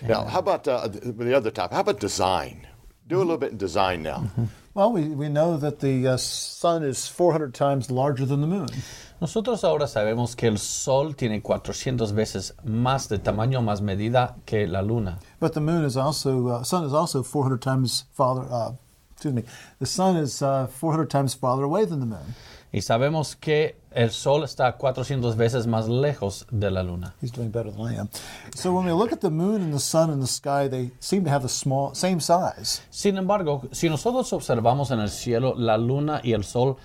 Now, 0.00 0.24
how 0.24 0.38
about 0.38 0.66
uh, 0.66 0.88
the 0.88 1.12
the 1.12 1.36
other 1.36 1.50
topic? 1.50 1.74
How 1.74 1.80
about 1.80 2.00
design? 2.00 2.66
Do 3.06 3.18
a 3.18 3.18
little 3.18 3.36
bit 3.36 3.52
in 3.52 3.58
design 3.58 4.02
now. 4.02 4.30
Well, 4.74 4.90
we, 4.90 5.02
we 5.08 5.28
know 5.28 5.58
that 5.58 5.80
the 5.80 6.06
uh, 6.06 6.16
sun 6.16 6.82
is 6.82 7.06
400 7.06 7.52
times 7.52 7.90
larger 7.90 8.24
than 8.24 8.40
the 8.40 8.46
moon. 8.46 8.68
Nosotros 9.20 9.64
ahora 9.64 9.86
sabemos 9.86 10.34
que 10.34 10.48
el 10.48 10.56
Sol 10.56 11.14
tiene 11.14 11.42
400 11.42 12.12
veces 12.12 12.54
más 12.64 13.06
de 13.08 13.18
tamaño, 13.18 13.62
más 13.62 13.82
medida 13.82 14.34
que 14.46 14.66
la 14.66 14.80
Luna. 14.80 15.18
But 15.40 15.52
the 15.52 15.60
moon 15.60 15.84
is 15.84 15.98
also, 15.98 16.48
uh, 16.48 16.62
sun 16.62 16.84
is 16.84 16.94
also 16.94 17.22
400 17.22 17.60
times 17.60 18.04
farther, 18.14 18.46
uh, 18.50 18.72
excuse 19.12 19.34
me, 19.34 19.44
the 19.78 19.84
sun 19.84 20.16
is 20.16 20.40
uh, 20.40 20.66
400 20.66 21.10
times 21.10 21.34
farther 21.34 21.64
away 21.64 21.84
than 21.84 22.00
the 22.00 22.06
moon. 22.06 22.34
Y 22.72 22.80
sabemos 22.80 23.38
que 23.38 23.76
el 23.94 24.10
Sol 24.10 24.44
está 24.44 24.72
400 24.76 25.36
veces 25.36 25.66
más 25.66 25.88
lejos 25.88 26.46
de 26.50 26.70
la 26.70 26.82
Luna. 26.82 27.14
He's 27.20 27.32
doing 27.32 27.50
better 27.50 27.70
than 27.70 27.80
I 27.92 27.96
am. 27.98 28.08
So 28.54 28.72
when 28.72 28.86
we 28.86 28.92
look 28.92 29.12
at 29.12 29.20
the 29.20 29.30
moon 29.30 29.62
and 29.62 29.72
the 29.72 29.80
sun 29.80 30.10
in 30.10 30.20
the 30.20 30.26
sky, 30.26 30.68
they 30.68 30.90
seem 31.00 31.24
to 31.24 31.30
have 31.30 31.42
the 31.42 31.48
small, 31.48 31.94
same 31.94 32.20
size. 32.20 32.80
Sin 32.90 33.16
embargo, 33.18 33.62
si 33.72 33.88
nosotros 33.88 34.32
observamos 34.32 34.90
en 34.90 35.00
el 35.00 35.08
cielo 35.10 35.54
la 35.56 35.76
Luna 35.76 36.20
y 36.22 36.32
el 36.32 36.44
Sol, 36.44 36.76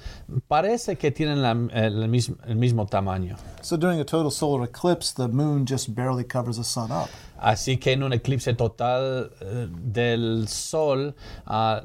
parece 0.47 0.97
que 0.97 1.11
tienen 1.11 1.41
la- 1.41 1.51
el, 1.73 2.07
mismo, 2.07 2.35
el 2.45 2.55
mismo 2.55 2.85
tamaño. 2.85 3.35
So 3.61 3.77
during 3.77 3.99
a 3.99 4.05
total 4.05 4.31
solar 4.31 4.65
eclipse, 4.67 5.13
the 5.13 5.27
moon 5.27 5.65
just 5.65 5.93
barely 5.93 6.23
covers 6.23 6.57
the 6.57 6.63
sun 6.63 6.91
up. 6.91 7.09
Así 7.39 7.77
que 7.79 7.91
en 7.93 8.01
un 8.03 8.13
eclipse 8.13 8.53
total 8.55 9.31
eh, 9.41 9.67
del 9.71 10.47
Sol, 10.47 11.13
ah, 11.45 11.81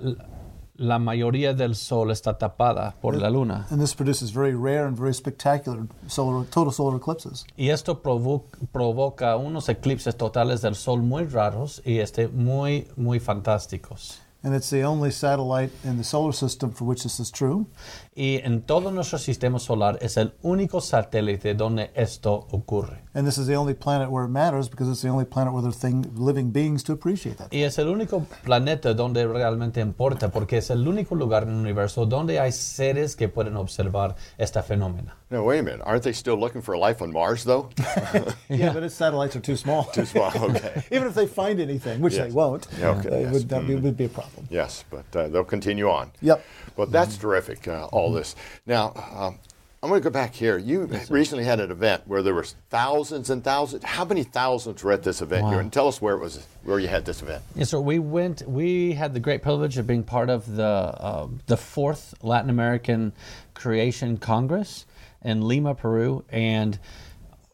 la 0.76 0.98
mayoría 0.98 1.54
del 1.54 1.74
Sol 1.76 2.10
está 2.10 2.38
tapada 2.38 2.94
por 3.00 3.16
la 3.16 3.28
Luna. 3.30 3.66
And 3.70 3.80
this 3.80 3.94
produces 3.94 4.32
very 4.32 4.54
rare 4.54 4.86
and 4.86 4.96
very 4.96 5.12
spectacular 5.14 5.86
solar, 6.06 6.44
total 6.46 6.72
solar 6.72 6.96
eclipses. 6.96 7.44
Y 7.56 7.68
esto 7.70 8.02
provo- 8.02 8.44
provoca 8.72 9.36
unos 9.36 9.68
eclipses 9.68 10.16
totales 10.16 10.62
del 10.62 10.74
Sol 10.74 11.02
muy 11.02 11.24
raros 11.26 11.82
y 11.84 11.98
este 11.98 12.28
muy, 12.28 12.88
muy 12.96 13.20
fantásticos. 13.20 14.18
And 14.44 14.56
it's 14.56 14.70
the 14.70 14.82
only 14.84 15.12
satellite 15.12 15.70
in 15.84 15.98
the 15.98 16.02
solar 16.04 16.32
system 16.34 16.72
for 16.72 16.84
which 16.84 17.04
this 17.04 17.20
is 17.20 17.30
true. 17.30 17.66
Y 18.14 18.42
en 18.44 18.60
todo 18.60 18.90
nuestro 18.90 19.18
sistema 19.18 19.58
solar 19.58 19.98
es 20.02 20.18
el 20.18 20.34
único 20.42 20.82
satélite 20.82 21.54
donde 21.54 21.90
esto 21.94 22.46
ocurre. 22.50 23.04
And 23.14 23.26
this 23.26 23.38
is 23.38 23.46
the 23.46 23.56
only 23.56 23.72
planet 23.72 24.10
where 24.10 24.26
it 24.26 24.30
matters 24.30 24.68
because 24.68 24.90
it's 24.90 25.00
the 25.00 25.08
only 25.08 25.24
planet 25.24 25.54
where 25.54 25.62
there 25.62 25.70
are 25.70 25.74
thing, 25.74 26.04
living 26.14 26.50
beings 26.52 26.82
to 26.84 26.92
appreciate 26.92 27.38
that. 27.38 27.48
Y 27.50 27.62
es 27.62 27.78
el 27.78 27.88
único 27.88 28.26
planeta 28.44 28.92
donde 28.92 29.26
realmente 29.26 29.80
importa, 29.80 30.30
porque 30.30 30.58
es 30.58 30.68
el 30.70 30.86
único 30.86 31.14
lugar 31.14 31.44
en 31.44 31.50
el 31.50 31.56
universo 31.56 32.04
donde 32.04 32.38
hay 32.38 32.52
seres 32.52 33.16
que 33.16 33.28
pueden 33.28 33.56
observar 33.56 34.14
esta 34.36 34.62
fenómeno. 34.62 35.12
No, 35.30 35.44
wait 35.44 35.60
a 35.60 35.62
minute. 35.62 35.80
Aren't 35.86 36.02
they 36.02 36.12
still 36.12 36.36
looking 36.38 36.60
for 36.60 36.76
life 36.76 37.00
on 37.00 37.10
Mars, 37.10 37.44
though? 37.44 37.70
Yeah, 38.50 38.74
but 38.74 38.82
its 38.82 38.94
satellites 38.94 39.34
are 39.34 39.40
too 39.40 39.56
small. 39.56 39.84
Too 39.84 40.04
small, 40.04 40.30
okay. 40.50 40.82
Even 40.90 41.08
if 41.08 41.14
they 41.14 41.26
find 41.26 41.58
anything, 41.58 42.02
which 42.02 42.16
they 42.16 42.30
won't, 42.30 42.66
Yeah, 42.78 42.90
okay, 42.98 43.08
uh, 43.08 43.14
it 43.14 43.22
yes. 43.22 43.32
would, 43.32 43.48
that 43.48 43.66
be, 43.66 43.74
would 43.74 43.96
be 43.96 44.04
a 44.04 44.08
problem. 44.10 44.46
Yes, 44.50 44.84
but 44.90 45.06
uh, 45.16 45.28
they'll 45.28 45.42
continue 45.44 45.88
on. 45.88 46.10
Yep. 46.20 46.44
But 46.76 46.92
that's 46.92 47.16
terrific, 47.16 47.66
uh, 47.66 47.86
all 48.02 48.12
this. 48.12 48.34
Now, 48.66 48.92
um, 49.14 49.38
I'm 49.82 49.88
going 49.88 50.00
to 50.00 50.04
go 50.04 50.12
back 50.12 50.32
here. 50.32 50.58
You 50.58 50.84
recently 51.10 51.42
had 51.42 51.58
an 51.58 51.72
event 51.72 52.04
where 52.06 52.22
there 52.22 52.34
was 52.34 52.54
thousands 52.70 53.30
and 53.30 53.42
thousands. 53.42 53.82
How 53.82 54.04
many 54.04 54.22
thousands 54.22 54.84
were 54.84 54.92
at 54.92 55.02
this 55.02 55.20
event 55.20 55.46
here? 55.46 55.56
Wow. 55.56 55.60
And 55.60 55.72
tell 55.72 55.88
us 55.88 56.00
where 56.00 56.14
it 56.14 56.20
was, 56.20 56.46
where 56.62 56.78
you 56.78 56.86
had 56.86 57.04
this 57.04 57.20
event. 57.20 57.42
Yes, 57.56 57.70
sir. 57.70 57.80
We 57.80 57.98
went. 57.98 58.42
We 58.46 58.92
had 58.92 59.12
the 59.12 59.18
great 59.18 59.42
privilege 59.42 59.78
of 59.78 59.86
being 59.88 60.04
part 60.04 60.30
of 60.30 60.54
the 60.54 60.62
uh, 60.62 61.26
the 61.46 61.56
fourth 61.56 62.14
Latin 62.22 62.48
American 62.48 63.12
Creation 63.54 64.18
Congress 64.18 64.86
in 65.20 65.48
Lima, 65.48 65.74
Peru, 65.74 66.24
and 66.28 66.78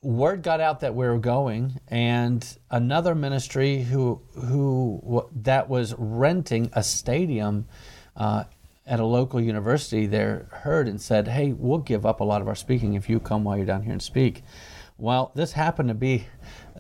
word 0.03 0.43
got 0.43 0.61
out 0.61 0.81
that 0.81 0.95
we 0.95 1.07
were 1.07 1.19
going, 1.19 1.81
and 1.89 2.47
another 2.71 3.15
ministry 3.15 3.83
who 3.83 4.21
who 4.35 5.27
that 5.35 5.71
was 5.71 5.95
renting 5.97 6.69
a 6.75 6.83
stadium. 6.83 7.67
Uh, 8.15 8.45
at 8.89 9.01
a 9.01 9.05
local 9.05 9.41
university 9.41 10.07
there 10.07 10.49
heard 10.51 10.89
and 10.89 11.01
said, 11.01 11.29
Hey, 11.29 11.53
we'll 11.53 11.79
give 11.79 12.07
up 12.07 12.21
a 12.21 12.25
lot 12.25 12.41
of 12.41 12.49
our 12.49 12.55
speaking 12.55 12.95
if 12.95 13.09
you 13.09 13.21
come 13.21 13.45
while 13.45 13.57
you're 13.57 13.67
down 13.67 13.83
here 13.83 13.93
and 13.93 14.03
speak. 14.03 14.43
Well, 14.97 15.31
this 15.37 15.53
happened 15.53 15.91
to 15.91 15.95
be 15.95 16.27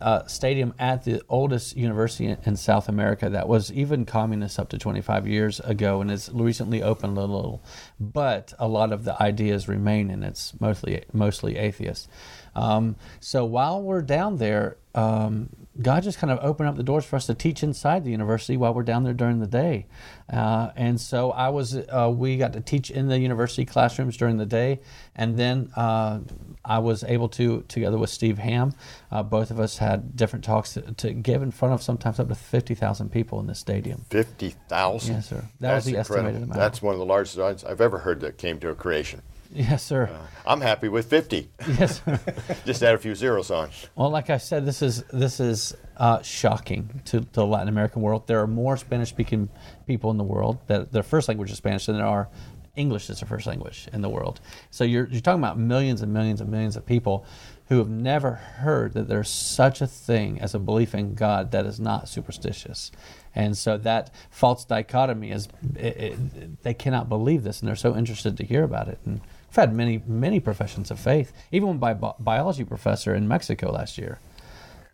a 0.00 0.24
stadium 0.26 0.74
at 0.78 1.04
the 1.04 1.22
oldest 1.28 1.76
university 1.76 2.36
in- 2.44 2.56
South 2.56 2.88
America 2.88 3.30
that 3.30 3.46
was 3.46 3.72
even 3.72 4.04
communist 4.04 4.58
up 4.58 4.68
to 4.70 4.78
25 4.78 5.28
years 5.28 5.60
ago 5.60 6.00
and 6.00 6.10
has 6.10 6.28
recently 6.32 6.82
opened 6.82 7.16
a 7.16 7.20
little. 7.20 7.62
But 8.00 8.52
a 8.58 8.66
lot 8.66 8.92
of 8.92 9.04
the 9.04 9.20
ideas 9.22 9.68
remain, 9.68 10.10
and 10.10 10.24
it's 10.24 10.58
mostly 10.60 11.04
mostly 11.12 11.56
atheist. 11.56 12.08
Um, 12.56 12.96
so 13.20 13.44
while 13.44 13.80
we're 13.80 14.02
down 14.02 14.38
there, 14.38 14.78
um, 14.96 15.50
God 15.80 16.02
just 16.02 16.18
kind 16.18 16.32
of 16.32 16.38
opened 16.42 16.68
up 16.68 16.76
the 16.76 16.82
doors 16.82 17.04
for 17.04 17.16
us 17.16 17.26
to 17.26 17.34
teach 17.34 17.62
inside 17.62 18.04
the 18.04 18.10
university 18.10 18.56
while 18.56 18.74
we're 18.74 18.82
down 18.82 19.04
there 19.04 19.14
during 19.14 19.38
the 19.38 19.46
day. 19.46 19.86
Uh, 20.32 20.70
and 20.76 21.00
so 21.00 21.30
I 21.30 21.50
was, 21.50 21.76
uh, 21.76 22.12
we 22.14 22.36
got 22.36 22.52
to 22.54 22.60
teach 22.60 22.90
in 22.90 23.08
the 23.08 23.18
university 23.18 23.64
classrooms 23.64 24.16
during 24.16 24.38
the 24.38 24.46
day, 24.46 24.80
and 25.14 25.36
then 25.38 25.70
uh, 25.76 26.20
I 26.64 26.80
was 26.80 27.04
able 27.04 27.28
to, 27.30 27.62
together 27.68 27.96
with 27.96 28.10
Steve 28.10 28.38
Ham, 28.38 28.74
uh, 29.10 29.22
both 29.22 29.50
of 29.50 29.60
us 29.60 29.78
had 29.78 30.16
different 30.16 30.44
talks 30.44 30.74
to, 30.74 30.82
to 30.82 31.12
give 31.12 31.42
in 31.42 31.50
front 31.50 31.74
of 31.74 31.82
sometimes 31.82 32.18
up 32.18 32.28
to 32.28 32.34
fifty 32.34 32.74
thousand 32.74 33.10
people 33.10 33.38
in 33.40 33.46
the 33.46 33.54
stadium. 33.54 34.04
50,000? 34.10 35.14
Yes, 35.14 35.28
sir. 35.28 35.44
That 35.60 35.74
was 35.74 35.84
That's 35.84 35.86
the 35.86 35.96
estimated 36.00 36.42
amount. 36.42 36.54
That's 36.54 36.82
one 36.82 36.94
of 36.94 36.98
the 36.98 37.06
largest 37.06 37.38
odds 37.38 37.64
I've 37.64 37.80
ever 37.80 37.98
heard 37.98 38.20
that 38.20 38.36
came 38.36 38.58
to 38.60 38.70
a 38.70 38.74
creation. 38.74 39.22
Yes, 39.50 39.82
sir. 39.82 40.10
I'm 40.46 40.60
happy 40.60 40.88
with 40.88 41.08
50. 41.08 41.50
yes. 41.78 42.02
Just 42.66 42.82
add 42.82 42.94
a 42.94 42.98
few 42.98 43.14
zeros 43.14 43.50
on. 43.50 43.70
Well, 43.96 44.10
like 44.10 44.30
I 44.30 44.38
said, 44.38 44.66
this 44.66 44.82
is 44.82 45.02
this 45.04 45.40
is 45.40 45.74
uh, 45.96 46.22
shocking 46.22 47.00
to, 47.06 47.20
to 47.20 47.28
the 47.32 47.46
Latin 47.46 47.68
American 47.68 48.02
world. 48.02 48.26
There 48.26 48.40
are 48.40 48.46
more 48.46 48.76
Spanish-speaking 48.76 49.48
people 49.86 50.10
in 50.10 50.18
the 50.18 50.24
world 50.24 50.58
that 50.66 50.92
their 50.92 51.02
first 51.02 51.28
language 51.28 51.50
is 51.50 51.56
Spanish 51.56 51.86
than 51.86 51.96
there 51.96 52.06
are 52.06 52.28
English 52.76 53.10
is 53.10 53.20
their 53.20 53.28
first 53.28 53.46
language 53.46 53.88
in 53.92 54.02
the 54.02 54.08
world. 54.08 54.40
So 54.70 54.84
you're 54.84 55.08
you're 55.08 55.20
talking 55.20 55.40
about 55.40 55.58
millions 55.58 56.02
and 56.02 56.12
millions 56.12 56.40
and 56.40 56.50
millions 56.50 56.76
of 56.76 56.86
people 56.86 57.24
who 57.68 57.78
have 57.78 57.88
never 57.88 58.32
heard 58.32 58.94
that 58.94 59.08
there's 59.08 59.28
such 59.28 59.80
a 59.80 59.86
thing 59.86 60.40
as 60.40 60.54
a 60.54 60.58
belief 60.58 60.94
in 60.94 61.14
God 61.14 61.50
that 61.52 61.66
is 61.66 61.78
not 61.78 62.08
superstitious. 62.08 62.90
And 63.34 63.56
so 63.56 63.76
that 63.78 64.10
false 64.30 64.64
dichotomy 64.64 65.30
is 65.30 65.48
it, 65.76 65.96
it, 65.96 66.62
they 66.62 66.74
cannot 66.74 67.08
believe 67.08 67.44
this, 67.44 67.60
and 67.60 67.68
they're 67.68 67.76
so 67.76 67.94
interested 67.94 68.36
to 68.38 68.44
hear 68.44 68.64
about 68.64 68.88
it. 68.88 68.98
And 69.04 69.20
I've 69.50 69.56
had 69.56 69.74
many 69.74 70.02
many 70.06 70.40
professions 70.40 70.90
of 70.90 70.98
faith, 70.98 71.32
even 71.52 71.68
one 71.68 71.78
by 71.78 71.94
bi- 71.94 72.14
biology 72.18 72.64
professor 72.64 73.14
in 73.14 73.28
Mexico 73.28 73.70
last 73.70 73.98
year. 73.98 74.18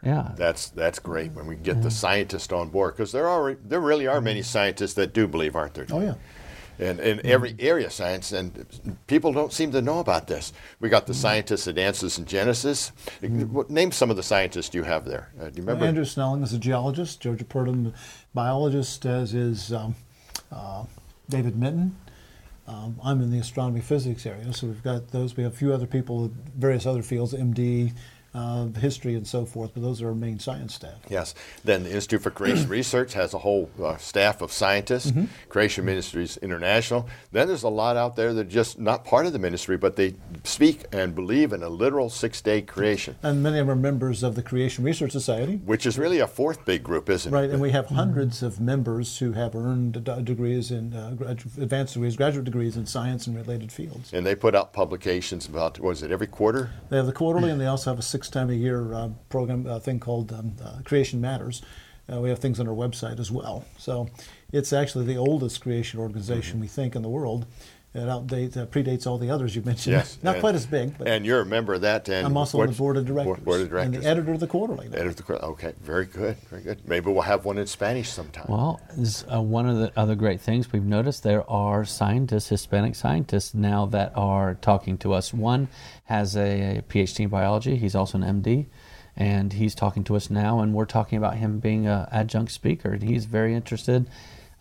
Yeah, 0.05 0.33
That's 0.37 0.69
that's 0.69 0.99
great 0.99 1.33
when 1.33 1.47
we 1.47 1.57
get 1.57 1.81
the 1.81 1.91
scientists 1.91 2.53
on 2.53 2.69
board 2.69 2.95
because 2.95 3.13
there 3.13 3.27
are 3.27 3.55
there 3.55 3.81
really 3.81 4.07
are 4.07 4.21
many 4.21 4.43
scientists 4.43 4.93
that 4.95 5.15
do 5.15 5.27
believe, 5.27 5.57
aren't 5.57 5.73
there? 5.75 5.87
Oh, 5.91 6.01
yeah. 6.01 6.15
And 6.79 6.99
in 7.01 7.25
every 7.25 7.55
area 7.59 7.87
of 7.87 7.93
science, 7.93 8.33
and 8.33 8.99
people 9.07 9.33
don't 9.33 9.53
seem 9.53 9.71
to 9.73 9.83
know 9.83 10.01
about 10.01 10.27
this. 10.27 10.53
We 10.81 10.89
got 10.89 11.07
the 11.07 11.15
scientists 11.15 11.69
at 11.69 11.79
Answers 11.79 12.19
in 12.19 12.25
Genesis. 12.25 12.91
What- 13.21 13.71
Name 13.71 13.93
some 13.93 14.11
of 14.11 14.17
the 14.17 14.23
scientists 14.23 14.75
you 14.75 14.83
have 14.83 15.05
there. 15.05 15.31
Uh, 15.41 15.45
do 15.51 15.57
you 15.57 15.63
remember? 15.63 15.85
Andrew 15.87 16.05
Snelling 16.05 16.43
is 16.43 16.53
a 16.53 16.59
geologist, 16.59 17.21
Georgia 17.21 17.45
Purdom 17.45 17.93
biologist, 18.35 19.07
as 19.07 19.35
is 19.35 19.73
um, 19.73 19.95
uh, 20.51 20.85
David 21.29 21.57
Menton. 21.57 21.97
Um, 22.67 22.99
I'm 23.05 23.21
in 23.21 23.31
the 23.31 23.39
astronomy 23.39 23.81
physics 23.81 24.25
area, 24.25 24.53
so 24.55 24.67
we've 24.67 24.83
got 24.83 25.09
those. 25.09 25.37
We 25.37 25.43
have 25.43 25.53
a 25.53 25.57
few 25.57 25.73
other 25.75 25.87
people 25.87 26.25
in 26.27 26.37
various 26.57 26.87
other 26.87 27.03
fields, 27.03 27.35
MD, 27.35 27.93
uh, 28.35 28.67
history, 28.81 29.15
and 29.15 29.27
so 29.27 29.45
forth, 29.45 29.71
but 29.75 29.83
those 29.83 30.03
are 30.03 30.09
our 30.09 30.15
main 30.15 30.39
science 30.39 30.75
staff. 30.75 30.95
Yes. 31.09 31.35
Then 31.65 31.85
the 31.85 31.93
Institute 31.93 32.23
for 32.23 32.31
Creation 32.31 32.69
Research 32.81 33.13
has 33.15 33.33
a 33.35 33.39
whole 33.39 33.71
uh, 33.83 33.97
staff 33.97 34.41
of 34.43 34.53
scientists, 34.53 35.11
Mm-hmm. 35.11 35.25
Creation 35.49 35.85
Ministries 35.85 36.37
International. 36.39 37.09
Then 37.33 37.47
there's 37.49 37.63
a 37.63 37.69
lot 37.69 37.97
out 37.97 38.17
there 38.17 38.33
that 38.35 38.47
are 38.47 38.51
just 38.51 38.79
not 38.79 39.05
part 39.05 39.27
of 39.27 39.33
the 39.33 39.39
ministry, 39.39 39.77
but 39.77 39.97
they 39.97 40.15
speak 40.45 40.85
and 40.93 41.15
believe 41.15 41.53
in 41.53 41.63
a 41.63 41.69
literal 41.69 42.11
six 42.11 42.41
day 42.41 42.63
creation, 42.63 43.17
And 43.23 43.43
many 43.43 43.59
of 43.59 43.67
them 43.67 43.79
are 43.79 43.81
members 43.81 44.23
of 44.23 44.35
the 44.35 44.43
Creation 44.43 44.85
Research 44.85 45.13
Society. 45.13 45.57
which 45.65 45.87
is 45.87 45.99
really 45.99 46.19
a 46.21 46.27
fourth 46.27 46.65
big 46.65 46.83
group, 46.83 47.09
isn't 47.11 47.33
Right, 47.33 47.41
it? 47.41 47.47
Right, 47.47 47.51
and 47.53 47.61
we 47.63 47.71
have 47.71 47.87
hundreds 47.89 48.43
of 48.43 48.61
members 48.61 49.19
who 49.19 49.33
have 49.33 49.55
earned 49.55 50.05
degrees 50.25 50.71
in 50.71 50.95
uh, 50.95 51.17
advanced 51.61 51.95
degrees, 51.95 52.17
graduate 52.17 52.45
degrees 52.45 52.77
in 52.77 52.87
science 52.87 53.27
and 53.27 53.37
related 53.37 53.71
fields. 53.71 54.13
And 54.13 54.27
they 54.27 54.35
put 54.35 54.55
out 54.55 54.73
publications 54.73 55.47
about, 55.47 55.79
was 55.79 56.03
it 56.03 56.11
every 56.11 56.27
quarter? 56.27 56.71
They 56.89 56.97
have 56.97 57.07
the 57.07 57.13
quarterly, 57.13 57.51
and 57.51 57.61
they 57.61 57.67
also 57.67 57.91
have 57.91 57.99
a 57.99 58.03
six 58.03 58.24
time 58.33 58.51
a 58.51 58.55
year 58.55 58.95
uh, 58.95 59.09
program 59.29 59.67
uh, 59.67 59.79
thing 59.79 60.01
called 60.01 60.33
um, 60.33 60.57
uh, 60.63 60.79
Creation 60.85 61.21
Matters. 61.21 61.63
Uh, 62.13 62.21
we 62.21 62.29
have 62.29 62.39
things 62.39 62.61
on 62.61 62.69
our 62.69 62.75
website 62.75 63.19
as 63.19 63.31
well. 63.31 63.65
So 63.79 64.11
it's 64.53 64.73
actually 64.73 65.07
the 65.07 65.17
oldest 65.17 65.61
creation 65.63 65.99
organization 66.01 66.61
we 66.61 66.67
think 66.67 66.95
in 66.95 67.03
the 67.03 67.09
world. 67.09 67.47
It 67.95 68.09
outdates, 68.09 68.57
uh, 68.57 68.67
predates 68.67 69.07
all 69.07 69.19
the 69.19 69.31
others 69.31 69.55
you 69.55 69.63
mentioned. 69.63 69.93
Yes. 69.93 70.19
Not 70.23 70.35
and- 70.35 70.41
quite 70.41 70.57
as 70.57 70.67
big, 70.67 70.99
but 70.99 71.07
And 71.07 71.25
you're 71.25 71.43
a 71.43 71.47
member 71.47 71.75
of 71.75 71.83
that. 71.83 72.09
And 72.09 72.27
I'm 72.27 72.37
also 72.37 72.61
on 72.61 72.67
the 72.67 72.73
board 72.73 72.97
of 72.97 73.07
directors. 73.07 73.39
Board 73.45 73.61
of 73.61 73.69
directors. 73.69 73.95
And 73.95 74.03
the 74.03 74.09
editor 74.09 74.33
of 74.33 74.41
the 74.41 74.49
quarterly. 74.49 74.89
Editor 74.89 75.11
of 75.11 75.17
the 75.17 75.23
cor- 75.23 75.45
Okay, 75.45 75.75
very 75.81 76.07
good, 76.07 76.37
very 76.51 76.63
good. 76.63 76.89
Maybe 76.89 77.13
we'll 77.13 77.23
have 77.23 77.45
one 77.45 77.57
in 77.57 77.69
Spanish 77.69 78.09
sometime. 78.09 78.47
Well, 78.49 78.81
this, 78.97 79.25
uh, 79.33 79.41
one 79.41 79.69
of 79.69 79.79
the 79.79 79.93
other 79.97 80.17
great 80.17 80.41
things 80.41 80.73
we've 80.73 80.83
noticed 80.83 81.23
there 81.23 81.49
are 81.49 81.85
scientists, 81.85 82.49
Hispanic 82.49 82.97
scientists 82.97 83.55
now 83.55 83.87
that 83.87 84.13
are 84.17 84.55
talking 84.55 84.99
to 84.99 85.13
us. 85.13 85.33
One 85.33 85.69
has 86.07 86.37
a, 86.37 86.83
PhD 86.89 87.21
in 87.21 87.29
biology. 87.29 87.77
He's 87.77 87.95
also 87.95 88.19
an 88.19 88.43
MD, 88.43 88.67
and 89.17 89.53
he's 89.53 89.77
talking 89.77 90.03
to 90.05 90.17
us 90.17 90.31
now. 90.31 90.59
And 90.59 90.75
we're 90.75 90.85
talking 90.85 91.17
about 91.17 91.37
him 91.37 91.61
being 91.61 91.87
an 91.87 92.09
adjunct 92.11 92.51
speaker. 92.51 92.95
And 92.95 93.05
he's 93.05 93.27
very 93.27 93.55
interested. 93.55 94.09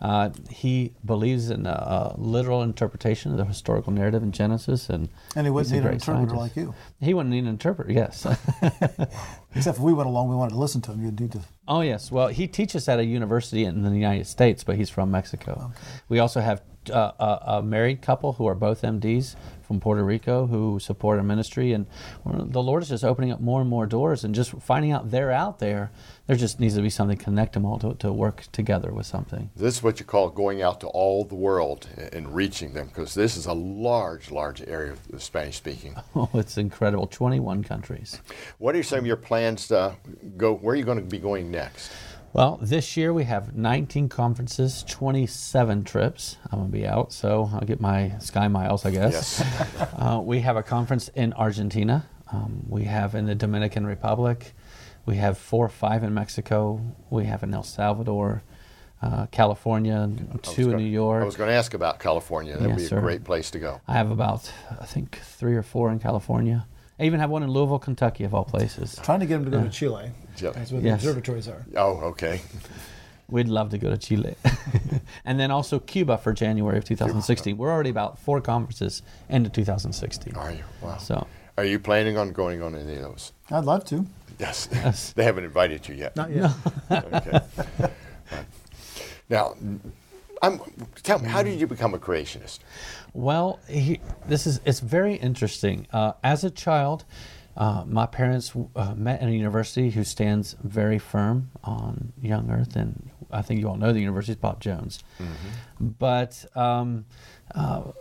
Uh, 0.00 0.30
he 0.50 0.92
believes 1.04 1.50
in 1.50 1.66
a, 1.66 1.70
a 1.70 2.14
literal 2.18 2.62
interpretation 2.62 3.32
of 3.32 3.38
the 3.38 3.44
historical 3.44 3.92
narrative 3.92 4.22
in 4.22 4.32
Genesis, 4.32 4.90
and 4.90 5.08
And 5.36 5.46
he 5.46 5.50
wouldn't 5.50 5.72
need 5.72 5.84
an 5.86 5.92
interpreter 5.94 6.30
scientist. 6.34 6.36
like 6.36 6.56
you. 6.56 6.74
He 7.00 7.14
wouldn't 7.14 7.30
need 7.32 7.44
an 7.44 7.48
interpreter. 7.48 7.92
Yes. 7.92 8.26
Except 9.56 9.78
if 9.78 9.82
we 9.82 9.92
went 9.92 10.08
along, 10.08 10.28
we 10.28 10.36
wanted 10.36 10.50
to 10.54 10.58
listen 10.58 10.80
to 10.82 10.92
him. 10.92 11.04
You'd 11.04 11.20
need 11.20 11.32
to. 11.32 11.40
Oh 11.68 11.80
yes. 11.80 12.10
Well, 12.10 12.28
he 12.28 12.46
teaches 12.46 12.88
at 12.88 12.98
a 12.98 13.04
university 13.04 13.64
in 13.64 13.82
the 13.82 13.90
United 13.90 14.26
States, 14.26 14.64
but 14.64 14.76
he's 14.76 14.90
from 14.90 15.10
Mexico. 15.10 15.72
We 16.08 16.18
also 16.18 16.40
have 16.40 16.62
uh, 16.92 17.12
a, 17.18 17.38
a 17.58 17.62
married 17.62 18.02
couple 18.02 18.34
who 18.34 18.46
are 18.46 18.54
both 18.54 18.82
MDs 18.82 19.36
from 19.66 19.80
Puerto 19.80 20.04
Rico 20.04 20.46
who 20.46 20.78
support 20.78 21.18
our 21.18 21.24
ministry, 21.24 21.72
and 21.72 21.86
the 22.24 22.62
Lord 22.62 22.82
is 22.82 22.88
just 22.90 23.04
opening 23.04 23.32
up 23.32 23.40
more 23.40 23.60
and 23.60 23.70
more 23.70 23.86
doors, 23.86 24.24
and 24.24 24.34
just 24.34 24.50
finding 24.62 24.92
out 24.92 25.10
they're 25.10 25.30
out 25.32 25.58
there. 25.58 25.90
There 26.26 26.36
just 26.36 26.58
needs 26.58 26.74
to 26.76 26.82
be 26.82 26.88
something 26.88 27.18
to 27.18 27.24
connect 27.24 27.52
them 27.52 27.66
all 27.66 27.78
to, 27.80 27.94
to 27.96 28.12
work 28.12 28.44
together 28.50 28.92
with 28.92 29.04
something. 29.04 29.50
This 29.56 29.76
is 29.76 29.82
what 29.82 30.00
you 30.00 30.06
call 30.06 30.30
going 30.30 30.62
out 30.62 30.80
to 30.80 30.86
all 30.88 31.24
the 31.24 31.34
world 31.34 31.86
and 32.12 32.34
reaching 32.34 32.72
them, 32.72 32.86
because 32.88 33.12
this 33.14 33.36
is 33.36 33.44
a 33.46 33.52
large, 33.52 34.30
large 34.30 34.62
area 34.62 34.94
of 35.12 35.22
Spanish 35.22 35.56
speaking. 35.56 35.96
Oh, 36.16 36.30
it's 36.34 36.56
incredible! 36.58 37.06
Twenty-one 37.08 37.64
countries. 37.64 38.20
What 38.58 38.76
are 38.76 38.82
some 38.82 39.00
of 39.00 39.06
your 39.06 39.16
plans 39.16 39.66
to 39.68 39.96
go? 40.36 40.54
Where 40.54 40.74
are 40.74 40.76
you 40.76 40.84
going 40.84 40.98
to 40.98 41.04
be 41.04 41.18
going 41.18 41.50
next? 41.50 41.90
Well, 42.34 42.58
this 42.60 42.96
year 42.96 43.12
we 43.12 43.22
have 43.24 43.54
19 43.54 44.08
conferences, 44.08 44.84
27 44.88 45.84
trips. 45.84 46.36
I'm 46.50 46.58
going 46.58 46.70
to 46.72 46.76
be 46.76 46.84
out, 46.84 47.12
so 47.12 47.48
I'll 47.54 47.60
get 47.60 47.80
my 47.80 48.18
sky 48.18 48.48
miles, 48.48 48.84
I 48.84 48.90
guess. 48.90 49.38
Yes. 49.38 49.92
uh, 49.96 50.20
we 50.20 50.40
have 50.40 50.56
a 50.56 50.62
conference 50.64 51.06
in 51.14 51.32
Argentina. 51.34 52.06
Um, 52.32 52.64
we 52.68 52.84
have 52.84 53.14
in 53.14 53.26
the 53.26 53.36
Dominican 53.36 53.86
Republic. 53.86 54.52
We 55.06 55.14
have 55.18 55.38
four 55.38 55.64
or 55.66 55.68
five 55.68 56.02
in 56.02 56.12
Mexico. 56.12 56.80
We 57.08 57.26
have 57.26 57.44
in 57.44 57.54
El 57.54 57.62
Salvador, 57.62 58.42
uh, 59.00 59.26
California, 59.26 60.10
two 60.42 60.62
in 60.62 60.70
gonna- 60.70 60.82
New 60.82 60.88
York. 60.88 61.22
I 61.22 61.26
was 61.26 61.36
going 61.36 61.50
to 61.50 61.54
ask 61.54 61.72
about 61.72 62.00
California. 62.00 62.54
That 62.54 62.62
would 62.62 62.70
Yes, 62.70 62.78
be 62.78 62.84
a 62.86 62.88
sir. 62.88 63.00
great 63.00 63.22
place 63.22 63.52
to 63.52 63.60
go. 63.60 63.80
I 63.86 63.92
have 63.92 64.10
about, 64.10 64.52
I 64.80 64.86
think, 64.86 65.20
three 65.22 65.54
or 65.54 65.62
four 65.62 65.92
in 65.92 66.00
California. 66.00 66.66
I 66.98 67.04
even 67.04 67.18
have 67.20 67.30
one 67.30 67.42
in 67.42 67.50
Louisville, 67.50 67.78
Kentucky, 67.80 68.24
of 68.24 68.34
all 68.34 68.44
places. 68.44 68.98
Trying 69.02 69.20
to 69.20 69.26
get 69.26 69.36
them 69.42 69.44
to 69.46 69.50
go 69.50 69.64
to 69.64 69.70
Chile. 69.70 70.10
Chile. 70.36 70.52
That's 70.54 70.70
where 70.70 70.80
Yes. 70.80 71.02
the 71.02 71.08
observatories 71.08 71.48
are. 71.48 71.64
Oh, 71.76 71.96
okay. 72.10 72.40
We'd 73.28 73.48
love 73.48 73.70
to 73.70 73.78
go 73.78 73.90
to 73.90 73.96
Chile. 73.96 74.36
and 75.24 75.40
then 75.40 75.50
also 75.50 75.78
Cuba 75.80 76.18
for 76.18 76.32
January 76.32 76.78
of 76.78 76.84
2016. 76.84 77.56
We're 77.56 77.70
already 77.72 77.90
about 77.90 78.18
four 78.18 78.40
conferences 78.40 79.02
into 79.28 79.50
2016. 79.50 80.36
Are 80.36 80.52
you? 80.52 80.62
Wow. 80.82 80.98
So, 80.98 81.26
Are 81.58 81.64
you 81.64 81.78
planning 81.80 82.16
on 82.16 82.32
going 82.32 82.62
on 82.62 82.74
any 82.76 82.94
of 82.96 83.02
those? 83.02 83.32
I'd 83.50 83.64
love 83.64 83.84
to. 83.86 84.06
Yes. 84.38 84.68
Yes. 84.72 85.12
they 85.14 85.24
haven't 85.24 85.44
invited 85.44 85.88
you 85.88 85.94
yet. 85.96 86.14
Not 86.16 86.30
yet. 86.30 86.50
Okay. 86.90 87.40
now, 89.28 89.54
I'm, 90.44 90.60
tell 91.02 91.18
me, 91.18 91.28
how 91.28 91.42
did 91.42 91.58
you 91.58 91.66
become 91.66 91.94
a 91.94 91.98
creationist? 91.98 92.58
well, 93.14 93.60
he, 93.68 94.00
this 94.26 94.46
is 94.46 94.60
it's 94.64 94.80
very 94.80 95.14
interesting. 95.14 95.86
Uh, 95.92 96.12
as 96.22 96.44
a 96.44 96.50
child, 96.50 97.04
uh, 97.56 97.84
my 97.86 98.06
parents 98.06 98.52
uh, 98.74 98.94
met 98.96 99.20
at 99.22 99.28
a 99.28 99.32
university 99.32 99.90
who 99.90 100.02
stands 100.04 100.56
very 100.62 100.98
firm 100.98 101.50
on 101.62 102.12
young 102.20 102.50
Earth, 102.50 102.74
and 102.76 103.10
I 103.30 103.42
think 103.42 103.60
you 103.60 103.68
all 103.68 103.76
know 103.76 103.92
the 103.92 104.00
university 104.00 104.32
is 104.32 104.38
Bob 104.38 104.60
Jones. 104.60 105.02
But 105.80 106.44
um, 106.56 107.06
uh, 107.54 107.92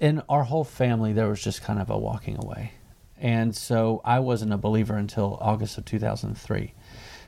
in 0.00 0.22
our 0.28 0.44
whole 0.44 0.64
family, 0.64 1.12
there 1.14 1.28
was 1.28 1.42
just 1.42 1.62
kind 1.62 1.80
of 1.80 1.90
a 1.90 1.98
walking 1.98 2.36
away. 2.42 2.72
And 3.18 3.54
so 3.54 4.00
I 4.04 4.18
wasn't 4.20 4.52
a 4.52 4.56
believer 4.56 4.96
until 4.96 5.36
August 5.40 5.76
of 5.76 5.84
2003. 5.84 6.72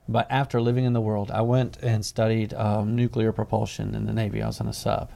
But 0.08 0.26
after 0.30 0.60
living 0.60 0.84
in 0.84 0.92
the 0.92 1.00
world, 1.00 1.30
I 1.30 1.42
went 1.42 1.78
and 1.82 2.04
studied 2.04 2.54
um, 2.54 2.96
nuclear 2.96 3.32
propulsion 3.32 3.94
in 3.94 4.06
the 4.06 4.12
Navy. 4.12 4.42
I 4.42 4.46
was 4.46 4.60
on 4.60 4.68
a 4.68 4.72
sub. 4.72 5.10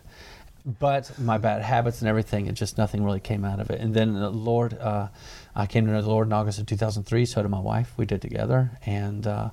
But 0.64 1.16
my 1.18 1.38
bad 1.38 1.62
habits 1.62 2.00
and 2.00 2.08
everything, 2.08 2.46
it 2.46 2.54
just 2.54 2.76
nothing 2.76 3.04
really 3.04 3.20
came 3.20 3.44
out 3.44 3.60
of 3.60 3.70
it. 3.70 3.80
And 3.80 3.94
then 3.94 4.14
the 4.14 4.30
Lord, 4.30 4.76
uh, 4.78 5.08
I 5.54 5.66
came 5.66 5.86
to 5.86 5.92
know 5.92 6.02
the 6.02 6.08
Lord 6.08 6.26
in 6.26 6.32
August 6.32 6.58
of 6.58 6.66
2003. 6.66 7.24
So 7.26 7.42
did 7.42 7.48
my 7.48 7.60
wife. 7.60 7.92
We 7.96 8.04
did 8.04 8.20
together. 8.20 8.72
And 8.84 9.26
uh, 9.26 9.50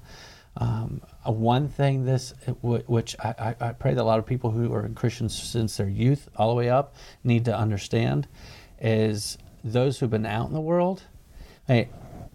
um, 0.57 1.01
uh, 1.27 1.31
one 1.31 1.67
thing 1.67 2.05
this, 2.05 2.33
which 2.61 3.15
I, 3.19 3.55
I, 3.59 3.73
pray 3.73 3.93
that 3.93 4.01
a 4.01 4.03
lot 4.03 4.19
of 4.19 4.25
people 4.25 4.51
who 4.51 4.73
are 4.73 4.87
Christians 4.89 5.39
since 5.39 5.77
their 5.77 5.89
youth 5.89 6.29
all 6.35 6.49
the 6.49 6.55
way 6.55 6.69
up 6.69 6.95
need 7.23 7.45
to 7.45 7.55
understand, 7.55 8.27
is 8.79 9.37
those 9.63 9.99
who've 9.99 10.09
been 10.09 10.25
out 10.25 10.47
in 10.47 10.53
the 10.53 10.61
world. 10.61 11.03
Hey, 11.67 11.89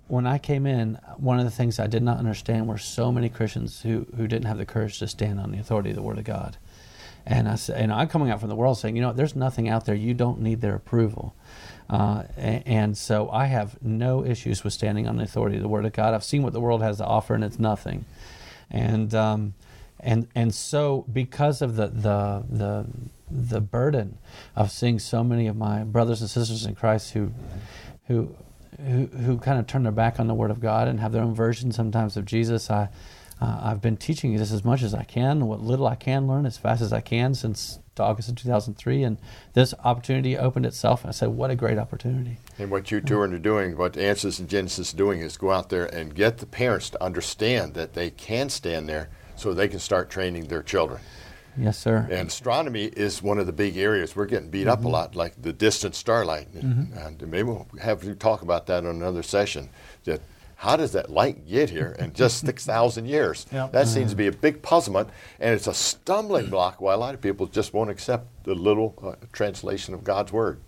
when 0.08 0.26
I 0.26 0.38
came 0.38 0.66
in, 0.66 0.98
one 1.16 1.38
of 1.38 1.44
the 1.44 1.50
things 1.50 1.78
I 1.78 1.86
did 1.86 2.02
not 2.02 2.18
understand 2.18 2.66
were 2.66 2.78
so 2.78 3.12
many 3.12 3.28
Christians 3.28 3.82
who, 3.82 4.06
who 4.16 4.26
didn't 4.26 4.46
have 4.46 4.58
the 4.58 4.66
courage 4.66 4.98
to 4.98 5.06
stand 5.06 5.38
on 5.38 5.52
the 5.52 5.58
authority 5.58 5.90
of 5.90 5.96
the 5.96 6.02
Word 6.02 6.18
of 6.18 6.24
God. 6.24 6.56
And 7.26 7.46
I 7.46 7.56
said, 7.56 7.78
and 7.78 7.92
I'm 7.92 8.08
coming 8.08 8.30
out 8.30 8.40
from 8.40 8.48
the 8.48 8.56
world 8.56 8.78
saying, 8.78 8.96
you 8.96 9.02
know, 9.02 9.12
there's 9.12 9.36
nothing 9.36 9.68
out 9.68 9.84
there. 9.84 9.94
You 9.94 10.14
don't 10.14 10.40
need 10.40 10.62
their 10.62 10.74
approval. 10.74 11.34
Uh, 11.90 12.24
a- 12.38 12.62
and 12.66 12.96
so 12.96 13.30
I 13.30 13.46
have 13.46 13.82
no 13.82 14.24
issues 14.24 14.64
with 14.64 14.72
standing 14.72 15.06
on 15.06 15.16
the 15.16 15.24
authority 15.24 15.56
of 15.56 15.62
the 15.62 15.68
Word 15.68 15.84
of 15.84 15.92
God. 15.92 16.14
I've 16.14 16.24
seen 16.24 16.42
what 16.42 16.54
the 16.54 16.60
world 16.60 16.82
has 16.82 16.96
to 16.98 17.04
offer, 17.04 17.34
and 17.34 17.44
it's 17.44 17.58
nothing. 17.58 18.06
And 18.70 19.14
um, 19.14 19.54
and 20.00 20.28
and 20.34 20.54
so 20.54 21.04
because 21.12 21.60
of 21.62 21.76
the 21.76 21.88
the 21.88 22.44
the 22.48 22.86
the 23.30 23.60
burden 23.60 24.18
of 24.56 24.70
seeing 24.70 24.98
so 24.98 25.22
many 25.24 25.46
of 25.46 25.56
my 25.56 25.84
brothers 25.84 26.20
and 26.20 26.30
sisters 26.30 26.64
in 26.64 26.74
Christ 26.74 27.12
who 27.12 27.32
who 28.06 28.34
who, 28.78 29.06
who 29.06 29.38
kind 29.38 29.58
of 29.58 29.66
turn 29.66 29.82
their 29.82 29.92
back 29.92 30.20
on 30.20 30.26
the 30.26 30.34
Word 30.34 30.50
of 30.50 30.60
God 30.60 30.88
and 30.88 31.00
have 31.00 31.12
their 31.12 31.22
own 31.22 31.34
version 31.34 31.72
sometimes 31.72 32.16
of 32.16 32.24
Jesus, 32.24 32.70
I 32.70 32.88
uh, 33.40 33.60
I've 33.62 33.80
been 33.80 33.96
teaching 33.96 34.36
this 34.36 34.50
as 34.50 34.64
much 34.64 34.82
as 34.82 34.94
I 34.94 35.04
can, 35.04 35.46
what 35.46 35.60
little 35.60 35.86
I 35.86 35.94
can 35.94 36.26
learn 36.26 36.44
as 36.44 36.58
fast 36.58 36.82
as 36.82 36.92
I 36.92 37.00
can 37.00 37.34
since 37.34 37.78
August 37.98 38.28
of 38.28 38.36
2003, 38.36 39.02
and 39.02 39.18
this 39.54 39.74
opportunity 39.84 40.36
opened 40.36 40.66
itself, 40.66 41.04
I 41.04 41.10
said, 41.10 41.30
"What 41.30 41.50
a 41.50 41.56
great 41.56 41.78
opportunity!" 41.78 42.38
And 42.58 42.70
what 42.70 42.90
you 42.90 43.00
two 43.00 43.18
are 43.18 43.26
doing, 43.38 43.76
what 43.76 43.96
Answers 43.96 44.38
and 44.38 44.48
Genesis 44.48 44.88
is 44.88 44.92
doing, 44.92 45.20
is 45.20 45.36
go 45.36 45.50
out 45.50 45.68
there 45.68 45.86
and 45.86 46.14
get 46.14 46.38
the 46.38 46.46
parents 46.46 46.90
to 46.90 47.02
understand 47.02 47.74
that 47.74 47.94
they 47.94 48.10
can 48.10 48.50
stand 48.50 48.88
there 48.88 49.08
so 49.36 49.52
they 49.52 49.68
can 49.68 49.78
start 49.78 50.10
training 50.10 50.46
their 50.46 50.62
children. 50.62 51.00
Yes, 51.58 51.78
sir. 51.78 52.08
And 52.10 52.28
astronomy 52.28 52.84
is 52.84 53.22
one 53.22 53.38
of 53.38 53.46
the 53.46 53.52
big 53.52 53.76
areas. 53.76 54.14
We're 54.14 54.26
getting 54.26 54.50
beat 54.50 54.68
up 54.68 54.80
a 54.80 54.82
mm-hmm. 54.82 54.90
lot, 54.90 55.16
like 55.16 55.40
the 55.40 55.52
distant 55.52 55.94
starlight. 55.94 56.52
Mm-hmm. 56.54 56.96
And 56.96 57.20
maybe 57.28 57.44
we'll 57.44 57.66
have 57.80 58.04
you 58.04 58.14
talk 58.14 58.42
about 58.42 58.66
that 58.66 58.84
on 58.84 58.96
another 58.96 59.22
session. 59.22 59.68
That 60.04 60.20
how 60.56 60.76
does 60.76 60.92
that 60.92 61.08
light 61.08 61.46
get 61.46 61.70
here 61.70 61.94
in 62.00 62.12
just 62.12 62.40
6,000 62.46 63.06
years? 63.06 63.46
Yeah. 63.52 63.68
That 63.70 63.86
seems 63.86 64.06
mm-hmm. 64.06 64.10
to 64.10 64.16
be 64.16 64.26
a 64.26 64.32
big 64.32 64.62
puzzlement, 64.62 65.08
and 65.38 65.54
it's 65.54 65.68
a 65.68 65.74
stumbling 65.74 66.50
block 66.50 66.80
why 66.80 66.94
a 66.94 66.96
lot 66.96 67.14
of 67.14 67.20
people 67.20 67.46
just 67.46 67.72
won't 67.72 67.90
accept 67.90 68.26
the 68.44 68.54
little 68.54 68.94
uh, 69.02 69.26
translation 69.32 69.94
of 69.94 70.02
God's 70.02 70.32
Word. 70.32 70.60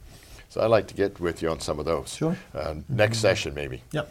So 0.48 0.60
I'd 0.60 0.66
like 0.66 0.88
to 0.88 0.94
get 0.94 1.20
with 1.20 1.42
you 1.42 1.48
on 1.48 1.60
some 1.60 1.78
of 1.78 1.84
those. 1.84 2.14
Sure. 2.14 2.36
Uh, 2.52 2.74
next 2.88 3.18
session, 3.18 3.54
maybe. 3.54 3.82
Yep. 3.92 4.10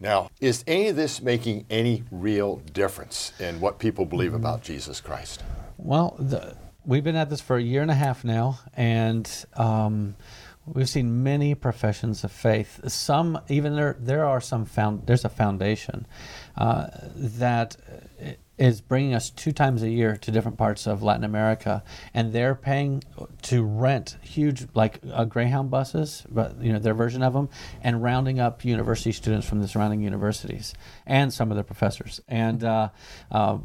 Now, 0.00 0.30
is 0.40 0.64
any 0.66 0.88
of 0.88 0.96
this 0.96 1.22
making 1.22 1.64
any 1.70 2.04
real 2.10 2.56
difference 2.56 3.32
in 3.40 3.60
what 3.60 3.78
people 3.78 4.04
believe 4.04 4.34
about 4.34 4.62
Jesus 4.62 5.00
Christ? 5.00 5.42
Well, 5.84 6.14
the, 6.16 6.54
we've 6.84 7.02
been 7.02 7.16
at 7.16 7.28
this 7.28 7.40
for 7.40 7.56
a 7.56 7.62
year 7.62 7.82
and 7.82 7.90
a 7.90 7.94
half 7.94 8.22
now, 8.22 8.60
and 8.74 9.28
um, 9.54 10.14
we've 10.64 10.88
seen 10.88 11.24
many 11.24 11.56
professions 11.56 12.22
of 12.22 12.30
faith. 12.30 12.88
Some, 12.88 13.40
even 13.48 13.74
there, 13.74 13.96
there 13.98 14.24
are 14.24 14.40
some 14.40 14.64
found. 14.64 15.08
There's 15.08 15.24
a 15.24 15.28
foundation 15.28 16.06
uh, 16.56 16.86
that 17.16 17.76
is 18.58 18.80
bringing 18.80 19.14
us 19.14 19.30
two 19.30 19.50
times 19.50 19.82
a 19.82 19.88
year 19.88 20.16
to 20.16 20.30
different 20.30 20.58
parts 20.58 20.86
of 20.86 21.02
Latin 21.02 21.24
America, 21.24 21.82
and 22.12 22.32
they're 22.32 22.54
paying 22.54 23.02
to 23.42 23.62
rent 23.62 24.16
huge, 24.20 24.66
like 24.74 25.00
uh, 25.10 25.24
Greyhound 25.24 25.70
buses, 25.70 26.24
but 26.28 26.60
you 26.60 26.72
know 26.72 26.78
their 26.78 26.94
version 26.94 27.22
of 27.22 27.32
them, 27.32 27.48
and 27.82 28.02
rounding 28.02 28.40
up 28.40 28.64
university 28.64 29.10
students 29.12 29.48
from 29.48 29.60
the 29.60 29.68
surrounding 29.68 30.02
universities 30.02 30.74
and 31.06 31.32
some 31.32 31.50
of 31.50 31.56
their 31.56 31.64
professors. 31.64 32.20
And 32.28 32.62
uh, 32.62 32.90
uh, 33.30 33.58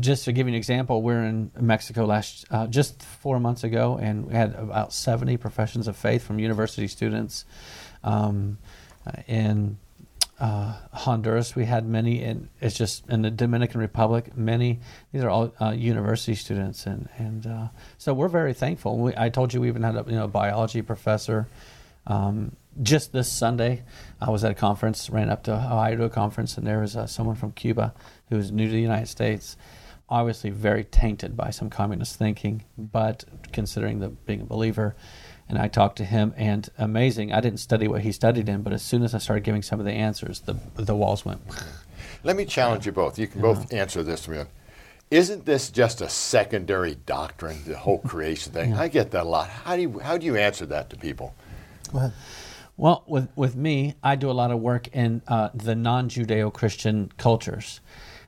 just 0.00 0.26
to 0.26 0.32
give 0.32 0.46
you 0.46 0.52
an 0.52 0.56
example, 0.56 1.02
we're 1.02 1.24
in 1.24 1.50
Mexico 1.58 2.04
last 2.04 2.44
uh, 2.50 2.66
just 2.66 3.02
four 3.02 3.40
months 3.40 3.64
ago, 3.64 3.98
and 4.00 4.26
we 4.26 4.34
had 4.34 4.54
about 4.54 4.92
70 4.92 5.38
professions 5.38 5.88
of 5.88 5.96
faith 5.96 6.22
from 6.22 6.38
university 6.38 6.88
students. 6.88 7.46
Um, 8.04 8.58
in 9.26 9.78
uh, 10.40 10.74
Honduras, 10.92 11.54
we 11.54 11.66
had 11.66 11.86
many, 11.86 12.22
and 12.22 12.48
it's 12.60 12.76
just 12.76 13.06
in 13.08 13.20
the 13.20 13.30
Dominican 13.30 13.80
Republic, 13.80 14.36
many. 14.36 14.80
These 15.12 15.22
are 15.22 15.28
all 15.28 15.52
uh, 15.60 15.70
university 15.70 16.34
students, 16.34 16.86
and 16.86 17.08
and 17.18 17.46
uh, 17.46 17.68
so 17.98 18.14
we're 18.14 18.28
very 18.28 18.54
thankful. 18.54 18.96
We, 18.96 19.12
I 19.16 19.28
told 19.28 19.52
you 19.52 19.60
we 19.60 19.68
even 19.68 19.82
had 19.82 19.96
a 19.96 20.04
you 20.06 20.16
know 20.16 20.26
biology 20.28 20.80
professor. 20.80 21.46
Um, 22.06 22.56
just 22.82 23.12
this 23.12 23.30
Sunday, 23.30 23.82
I 24.18 24.30
was 24.30 24.42
at 24.42 24.50
a 24.50 24.54
conference, 24.54 25.10
ran 25.10 25.28
up 25.28 25.42
to 25.44 25.52
Ohio 25.52 25.96
to 25.96 26.04
a 26.04 26.10
conference, 26.10 26.56
and 26.56 26.66
there 26.66 26.80
was 26.80 26.96
uh, 26.96 27.06
someone 27.06 27.36
from 27.36 27.52
Cuba 27.52 27.92
who 28.30 28.36
was 28.36 28.50
new 28.50 28.66
to 28.66 28.72
the 28.72 28.80
United 28.80 29.08
States, 29.08 29.58
obviously 30.08 30.48
very 30.48 30.84
tainted 30.84 31.36
by 31.36 31.50
some 31.50 31.68
communist 31.68 32.16
thinking, 32.16 32.64
but 32.78 33.24
considering 33.52 33.98
the 33.98 34.08
being 34.08 34.40
a 34.40 34.44
believer. 34.44 34.96
And 35.50 35.58
I 35.58 35.66
talked 35.66 35.96
to 35.96 36.04
him, 36.04 36.32
and 36.36 36.68
amazing. 36.78 37.32
I 37.32 37.40
didn't 37.40 37.58
study 37.58 37.88
what 37.88 38.02
he 38.02 38.12
studied 38.12 38.48
in, 38.48 38.62
but 38.62 38.72
as 38.72 38.82
soon 38.82 39.02
as 39.02 39.14
I 39.14 39.18
started 39.18 39.42
giving 39.42 39.62
some 39.62 39.80
of 39.80 39.84
the 39.84 39.92
answers, 39.92 40.40
the 40.40 40.54
the 40.76 40.94
walls 40.94 41.24
went. 41.24 41.40
Let 42.22 42.36
me 42.36 42.44
challenge 42.44 42.86
you 42.86 42.92
both. 42.92 43.18
You 43.18 43.26
can 43.26 43.40
both 43.40 43.72
answer 43.72 44.02
this 44.04 44.22
to 44.22 44.30
me. 44.30 44.44
Isn't 45.10 45.44
this 45.44 45.70
just 45.70 46.00
a 46.00 46.08
secondary 46.08 46.94
doctrine, 46.94 47.58
the 47.66 47.76
whole 47.76 47.98
creation 47.98 48.52
thing? 48.52 48.74
I 48.74 48.86
get 48.86 49.10
that 49.10 49.24
a 49.24 49.28
lot. 49.28 49.48
How 49.48 49.74
do 49.74 49.82
you 49.82 49.98
how 49.98 50.16
do 50.16 50.24
you 50.24 50.36
answer 50.36 50.66
that 50.66 50.88
to 50.90 50.96
people? 50.96 51.34
Go 51.90 51.98
ahead. 51.98 52.12
Well, 52.76 53.02
with 53.08 53.28
with 53.34 53.56
me, 53.56 53.96
I 54.04 54.14
do 54.14 54.30
a 54.30 54.32
lot 54.32 54.52
of 54.52 54.60
work 54.60 54.86
in 54.88 55.20
uh, 55.26 55.48
the 55.52 55.74
non-Judeo-Christian 55.74 57.10
cultures, 57.18 57.80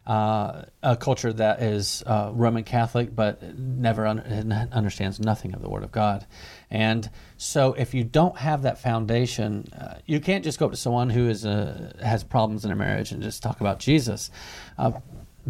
uh, 0.06 0.64
a 0.82 0.96
culture 0.96 1.32
that 1.32 1.62
is 1.62 2.02
uh, 2.04 2.32
Roman 2.34 2.64
Catholic 2.64 3.14
but 3.14 3.56
never 3.56 4.06
un- 4.06 4.68
understands 4.72 5.20
nothing 5.20 5.54
of 5.54 5.62
the 5.62 5.70
Word 5.70 5.84
of 5.84 5.92
God, 5.92 6.26
and 6.72 7.10
so 7.36 7.74
if 7.74 7.92
you 7.92 8.02
don't 8.02 8.38
have 8.38 8.62
that 8.62 8.78
foundation, 8.80 9.68
uh, 9.78 9.98
you 10.06 10.20
can't 10.20 10.42
just 10.42 10.58
go 10.58 10.64
up 10.64 10.70
to 10.70 10.76
someone 10.76 11.10
who 11.10 11.28
is 11.28 11.44
uh, 11.44 11.92
has 12.02 12.24
problems 12.24 12.64
in 12.64 12.70
their 12.70 12.76
marriage 12.76 13.12
and 13.12 13.22
just 13.22 13.42
talk 13.42 13.60
about 13.60 13.78
Jesus. 13.78 14.30
Uh, 14.78 14.92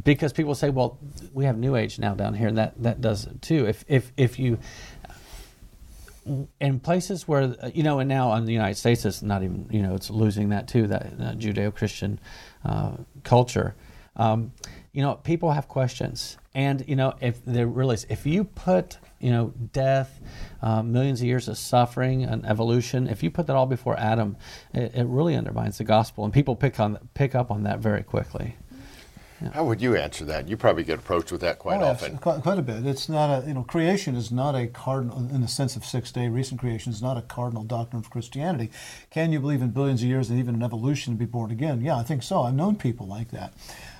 because 0.03 0.33
people 0.33 0.57
say, 0.57 0.69
well, 0.71 0.99
we 1.33 1.45
have 1.45 1.57
New 1.57 1.77
Age 1.77 1.99
now 2.01 2.15
down 2.15 2.35
here, 2.35 2.49
and 2.49 2.59
that, 2.59 2.83
that 2.83 3.01
does 3.01 3.27
it 3.27 3.41
too. 3.41 3.67
If, 3.67 3.85
if, 3.87 4.13
if 4.17 4.39
you 4.39 4.59
in 6.61 6.81
places 6.81 7.29
where 7.29 7.55
uh, 7.63 7.71
you 7.73 7.85
know, 7.85 8.01
and 8.01 8.09
now 8.09 8.35
in 8.35 8.45
the 8.45 8.53
United 8.53 8.77
States, 8.77 9.05
it's 9.05 9.23
not 9.23 9.45
even 9.45 9.69
you 9.71 9.83
know, 9.83 9.95
it's 9.95 10.11
losing 10.11 10.49
that 10.49 10.67
too, 10.67 10.89
that, 10.89 11.19
that 11.19 11.39
Judeo-Christian 11.39 12.19
uh, 12.65 12.97
culture. 13.23 13.77
Um, 14.17 14.53
you 14.93 15.03
know, 15.03 15.15
people 15.15 15.53
have 15.53 15.69
questions, 15.69 16.37
and 16.53 16.85
you 16.89 16.97
know, 16.97 17.15
if 17.21 17.45
they 17.45 17.65
really, 17.65 17.97
if 18.09 18.27
you 18.27 18.43
put 18.45 18.99
you 19.23 19.31
know, 19.31 19.53
death, 19.73 20.21
uh, 20.61 20.83
millions 20.83 21.21
of 21.21 21.27
years 21.27 21.49
of 21.49 21.57
suffering 21.57 22.25
and 22.25 22.45
evolution. 22.45 23.07
If 23.09 23.23
you 23.23 23.31
put 23.31 23.47
that 23.47 23.57
all 23.57 23.67
before 23.67 23.99
Adam, 23.99 24.37
it, 24.75 24.95
it 24.95 25.07
really 25.07 25.35
undermines 25.37 25.79
the 25.79 25.85
gospel, 25.85 26.25
and 26.25 26.33
people 26.33 26.57
pick 26.57 26.79
on 26.81 26.99
pick 27.15 27.35
up 27.35 27.51
on 27.51 27.63
that 27.63 27.79
very 27.79 28.03
quickly. 28.03 28.57
How 29.55 29.65
would 29.65 29.83
you 29.83 29.97
answer 29.97 30.25
that? 30.27 30.47
You 30.49 30.57
probably 30.57 30.85
get 30.85 31.01
approached 31.01 31.33
with 31.33 31.41
that 31.41 31.59
quite 31.59 31.79
Oh, 31.81 31.85
yes, 31.87 32.01
often. 32.01 32.19
quite, 32.19 32.43
quite 32.43 32.59
a 32.61 32.63
bit. 32.63 32.87
It's 32.87 33.09
not 33.09 33.43
a 33.43 33.47
you 33.49 33.55
know 33.55 33.65
creation 33.65 34.15
is 34.15 34.31
not 34.31 34.55
a 34.55 34.69
cardinal 34.69 35.19
in 35.19 35.41
the 35.41 35.49
sense 35.49 35.75
of 35.75 35.85
six 35.85 36.13
day 36.13 36.29
recent 36.29 36.61
creation 36.61 36.93
is 36.93 37.03
not 37.03 37.17
a 37.17 37.23
cardinal 37.23 37.65
doctrine 37.65 37.99
of 38.01 38.09
Christianity. 38.09 38.71
Can 39.11 39.33
you 39.33 39.41
believe 39.41 39.61
in 39.61 39.71
billions 39.71 40.01
of 40.03 40.09
years 40.09 40.31
and 40.31 40.39
even 40.39 40.55
in 40.55 40.63
evolution 40.63 41.13
and 41.13 41.19
be 41.19 41.25
born 41.25 41.51
again? 41.51 41.81
Yeah, 41.81 41.97
I 41.97 42.05
think 42.05 42.23
so. 42.23 42.43
I've 42.43 42.55
known 42.55 42.77
people 42.77 43.09
like 43.09 43.33
that. 43.33 43.53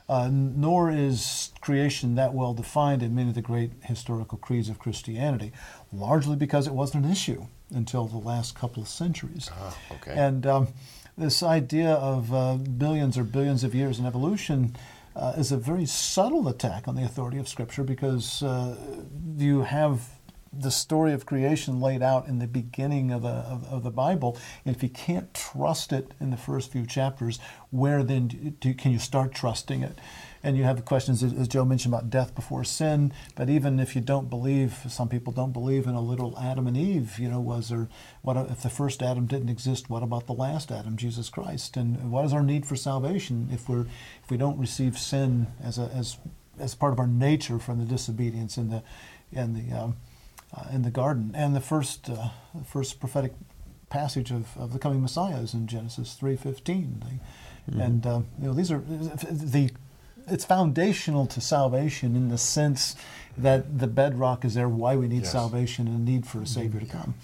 Uh, 0.09 0.29
nor 0.31 0.91
is 0.91 1.51
creation 1.61 2.17
that 2.17 2.35
well 2.35 2.55
defined 2.55 3.03
in 3.03 3.15
many 3.15 3.29
of 3.29 3.35
the 3.35 3.43
great 3.43 3.71
historical 3.85 4.37
creeds 4.37 4.69
of 4.69 4.79
Christianity, 4.79 5.53
largely 5.93 6.37
because 6.37 6.67
it 6.67 6.73
wasn't 6.73 7.05
an 7.05 7.11
issue 7.11 7.47
until 7.71 8.07
the 8.07 8.19
last 8.19 8.55
couple 8.55 8.83
of 8.83 8.89
centuries. 8.89 9.51
Ah, 9.55 9.77
okay. 9.93 10.15
And 10.15 10.47
um, 10.47 10.69
this 11.17 11.43
idea 11.43 11.93
of 11.93 12.33
uh, 12.33 12.57
billions 12.57 13.17
or 13.17 13.25
billions 13.25 13.65
of 13.65 13.75
years 13.75 13.99
in 13.99 14.07
evolution 14.07 14.77
uh, 15.15 15.35
is 15.37 15.53
a 15.53 15.57
very 15.57 15.87
subtle 15.87 16.49
attack 16.49 16.89
on 16.89 16.97
the 16.97 17.05
authority 17.05 17.39
of 17.39 17.49
Scripture 17.49 17.85
because 17.85 18.43
uh, 18.43 18.77
you 19.37 19.63
have 19.63 20.09
the 20.53 20.71
story 20.71 21.13
of 21.13 21.25
creation 21.25 21.81
laid 21.81 22.03
out 22.03 22.27
in 22.27 22.39
the 22.39 22.47
beginning 22.47 23.11
of, 23.11 23.25
a, 23.25 23.47
of, 23.49 23.65
of 23.73 23.83
the 23.83 23.91
Bible. 23.91 24.37
And 24.65 24.75
if 24.75 24.83
you 24.83 24.89
can't 24.89 25.33
trust 25.33 25.93
it 25.93 26.13
in 26.21 26.31
the 26.31 26.37
first 26.37 26.71
few 26.71 26.87
chapters, 26.87 27.39
where 27.71 28.03
then 28.03 28.29
do, 28.29 28.37
do, 28.51 28.75
can 28.75 28.93
you 28.93 28.99
start 28.99 29.35
trusting 29.35 29.83
it? 29.83 29.99
And 30.45 30.57
you 30.57 30.65
have 30.65 30.85
questions, 30.85 31.23
as 31.23 31.47
Joe 31.47 31.65
mentioned, 31.65 31.95
about 31.95 32.11
death 32.11 32.35
before 32.35 32.65
sin. 32.65 33.13
But 33.37 33.49
even 33.49 33.79
if 33.79 33.95
you 33.95 34.03
don't 34.03 34.29
believe, 34.29 34.77
some 34.89 35.09
people 35.09 35.33
don't 35.33 35.53
believe 35.53 35.87
in 35.87 35.95
a 35.95 36.01
little 36.01 36.37
Adam 36.37 36.67
and 36.67 36.77
Eve. 36.77 37.19
You 37.19 37.31
know, 37.31 37.41
was 37.41 37.69
there? 37.69 37.89
What 38.23 38.37
if 38.37 38.63
the 38.63 38.69
first 38.69 39.03
Adam 39.03 39.27
didn't 39.27 39.51
exist? 39.51 39.89
What 39.89 40.03
about 40.03 40.27
the 40.27 40.33
last 40.33 40.73
Adam, 40.73 40.97
Jesus 40.97 41.29
Christ? 41.29 41.77
And 41.77 42.11
what 42.11 42.25
is 42.25 42.33
our 42.33 42.43
need 42.43 42.67
for 42.67 42.75
salvation 42.75 43.51
if 43.53 43.69
we're 43.69 43.87
if 44.23 44.31
we 44.31 44.37
don't 44.37 44.59
receive 44.59 44.99
sin 44.99 45.47
as 45.63 45.79
a 45.79 45.85
as 45.95 46.19
as 46.59 46.75
part 46.75 46.93
of 46.93 46.99
our 46.99 47.07
nature 47.07 47.61
from 47.61 47.79
the 47.79 47.85
disobedience 47.85 48.57
and 48.57 48.73
the 48.73 48.83
in 49.31 49.55
the 49.55 49.77
um, 49.77 49.97
uh, 50.57 50.65
in 50.73 50.83
the 50.83 50.91
garden? 50.91 51.33
And 51.35 51.55
the 51.55 51.61
first 51.61 52.09
uh, 52.11 52.29
the 52.55 52.65
first 52.65 53.01
prophetic 53.01 53.33
passage 53.91 54.31
of, 54.31 54.57
of 54.57 54.73
the 54.73 54.79
coming 54.79 55.03
Messiah 55.03 55.39
is 55.39 55.55
in 55.55 55.67
Genesis 55.67 56.15
three 56.15 56.37
fifteen. 56.37 57.21
And 57.79 58.07
um, 58.07 58.27
you 58.41 58.47
know 58.49 58.55
these 58.55 58.71
are 58.73 58.83
the 58.87 59.71
it's 60.29 60.45
foundational 60.45 61.27
to 61.27 61.41
salvation 61.41 62.15
in 62.17 62.29
the 62.29 62.39
sense 62.39 62.95
that 63.37 63.79
the 63.79 63.87
bedrock 63.87 64.45
is 64.45 64.55
there 64.55 64.69
why 64.69 64.95
we 64.97 65.09
need 65.09 65.23
Yes. 65.23 65.33
salvation 65.33 65.87
and 65.89 66.05
need 66.05 66.27
for 66.27 66.41
a 66.41 66.47
savior 66.47 66.79
to 66.81 66.87
come 66.87 67.15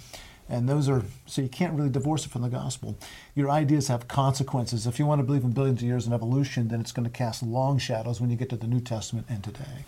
and 0.48 0.68
those 0.68 0.88
are 0.88 1.02
so 1.26 1.40
you 1.42 1.48
can't 1.48 1.74
really 1.74 1.90
divorce 1.90 2.24
it 2.26 2.30
from 2.32 2.42
the 2.42 2.48
gospel 2.48 2.96
your 3.36 3.50
ideas 3.50 3.86
have 3.86 4.08
consequences 4.08 4.84
if 4.86 4.98
you 4.98 5.06
want 5.06 5.20
to 5.20 5.22
believe 5.22 5.44
in 5.44 5.52
billions 5.52 5.80
of 5.80 5.86
years 5.86 6.06
in 6.08 6.12
evolution 6.12 6.68
then 6.68 6.80
it's 6.80 6.90
going 6.90 7.04
to 7.04 7.10
cast 7.10 7.40
long 7.42 7.78
shadows 7.78 8.20
when 8.20 8.30
you 8.30 8.36
get 8.36 8.48
to 8.48 8.56
the 8.56 8.66
new 8.66 8.80
testament 8.80 9.26
and 9.28 9.44
today. 9.44 9.84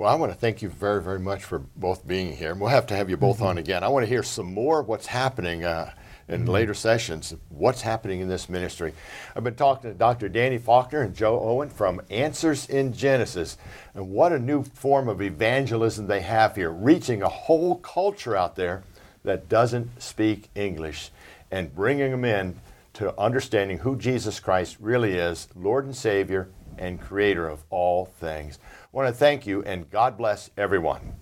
Well, 0.00 0.10
I 0.10 0.14
want 0.14 0.32
to 0.32 0.38
thank 0.38 0.62
you 0.62 0.70
very, 0.70 1.02
very 1.02 1.18
much 1.18 1.44
for 1.44 1.58
both 1.58 2.08
being 2.08 2.34
here. 2.34 2.52
And 2.52 2.58
We'll 2.58 2.70
have 2.70 2.86
to 2.86 2.96
have 2.96 3.10
you 3.10 3.18
both 3.18 3.42
on 3.42 3.58
again. 3.58 3.84
I 3.84 3.88
want 3.88 4.02
to 4.02 4.08
hear 4.08 4.22
some 4.22 4.46
more 4.46 4.80
of 4.80 4.88
what's 4.88 5.04
happening 5.04 5.62
uh, 5.62 5.92
in 6.26 6.46
later 6.46 6.72
sessions, 6.72 7.34
what's 7.50 7.82
happening 7.82 8.22
in 8.22 8.28
this 8.30 8.48
ministry. 8.48 8.94
I've 9.36 9.44
been 9.44 9.56
talking 9.56 9.90
to 9.90 9.94
Dr. 9.94 10.30
Danny 10.30 10.56
Faulkner 10.56 11.02
and 11.02 11.14
Joe 11.14 11.38
Owen 11.38 11.68
from 11.68 12.00
Answers 12.08 12.66
in 12.66 12.94
Genesis. 12.94 13.58
And 13.94 14.08
what 14.08 14.32
a 14.32 14.38
new 14.38 14.62
form 14.62 15.06
of 15.06 15.20
evangelism 15.20 16.06
they 16.06 16.22
have 16.22 16.56
here, 16.56 16.70
reaching 16.70 17.20
a 17.20 17.28
whole 17.28 17.76
culture 17.76 18.34
out 18.34 18.56
there 18.56 18.82
that 19.24 19.50
doesn't 19.50 20.00
speak 20.00 20.48
English 20.54 21.10
and 21.50 21.74
bringing 21.74 22.10
them 22.10 22.24
in 22.24 22.58
to 22.94 23.14
understanding 23.20 23.76
who 23.76 23.96
Jesus 23.96 24.40
Christ 24.40 24.78
really 24.80 25.12
is, 25.12 25.48
Lord 25.54 25.84
and 25.84 25.94
Savior 25.94 26.48
and 26.78 26.98
Creator 26.98 27.46
of 27.48 27.62
all 27.68 28.06
things. 28.06 28.58
I 28.92 28.96
want 28.96 29.08
to 29.08 29.14
thank 29.14 29.46
you 29.46 29.62
and 29.62 29.88
God 29.88 30.18
bless 30.18 30.50
everyone. 30.56 31.14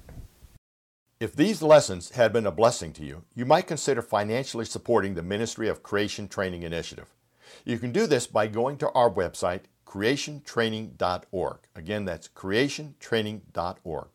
If 1.20 1.37
these 1.37 1.61
lessons 1.61 2.12
had 2.12 2.33
been 2.33 2.46
a 2.46 2.50
blessing 2.50 2.94
to 2.94 3.04
you, 3.04 3.24
you 3.35 3.44
might 3.44 3.66
consider 3.66 4.00
financially 4.00 4.64
supporting 4.64 5.14
the 5.14 5.22
Ministry 5.22 5.68
of 5.68 5.83
Creation 5.83 6.28
Training 6.28 6.62
Initiative. 6.62 7.12
You 7.66 7.78
can 7.78 7.92
do 7.92 8.07
this 8.07 8.26
by 8.26 8.46
going 8.46 8.78
to 8.78 8.90
our 8.92 9.11
website, 9.11 9.62
creationtraining.org. 9.85 11.59
Again, 11.76 12.07
that's 12.07 12.28
creationtraining.org. 12.28 14.09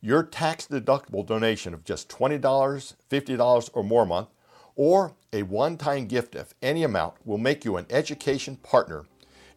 Your 0.00 0.22
tax 0.22 0.68
deductible 0.68 1.26
donation 1.26 1.74
of 1.74 1.84
just 1.84 2.08
$20, 2.08 2.40
$50, 2.40 3.70
or 3.72 3.82
more 3.82 4.04
a 4.04 4.06
month, 4.06 4.28
or 4.76 5.14
a 5.32 5.42
one 5.42 5.76
time 5.76 6.06
gift 6.06 6.36
of 6.36 6.54
any 6.62 6.84
amount 6.84 7.14
will 7.24 7.38
make 7.38 7.64
you 7.64 7.76
an 7.76 7.86
education 7.90 8.54
partner 8.56 9.06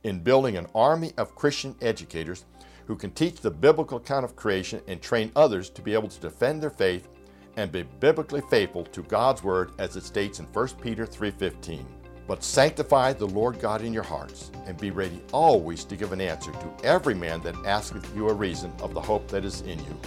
in 0.04 0.20
building 0.20 0.58
an 0.58 0.68
army 0.74 1.14
of 1.18 1.36
Christian 1.36 1.76
educators 1.82 2.46
who 2.86 2.96
can 2.96 3.12
teach 3.12 3.40
the 3.40 3.52
biblical 3.52 3.98
account 3.98 4.26
of 4.26 4.36
creation 4.36 4.82
and 4.88 5.02
train 5.02 5.32
others 5.36 5.70
to 5.70 5.82
be 5.82 5.94
able 5.94 6.10
to 6.10 6.20
defend 6.20 6.62
their 6.62 6.70
faith 6.70 7.08
and 7.56 7.72
be 7.72 7.84
biblically 8.00 8.42
faithful 8.50 8.84
to 8.86 9.04
God's 9.04 9.44
word 9.44 9.72
as 9.80 9.96
it 9.96 10.04
states 10.04 10.40
in 10.40 10.46
1 10.46 10.68
Peter 10.82 11.06
3:15. 11.06 11.86
But 12.26 12.44
sanctify 12.44 13.14
the 13.14 13.28
Lord 13.28 13.60
God 13.60 13.82
in 13.82 13.94
your 13.94 14.04
hearts 14.04 14.50
and 14.66 14.78
be 14.78 14.92
ready 14.92 15.22
always 15.32 15.84
to 15.86 15.98
give 15.98 16.14
an 16.14 16.22
answer 16.22 16.52
to 16.52 16.86
every 16.86 17.14
man 17.14 17.42
that 17.42 17.56
asketh 17.66 18.16
you 18.16 18.30
a 18.30 18.34
reason 18.34 18.72
of 18.82 18.94
the 18.94 19.02
hope 19.02 19.28
that 19.28 19.44
is 19.44 19.62
in 19.62 19.80
you 19.80 20.00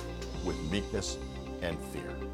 with 0.45 0.57
meekness 0.71 1.19
and 1.62 1.79
fear. 1.93 2.26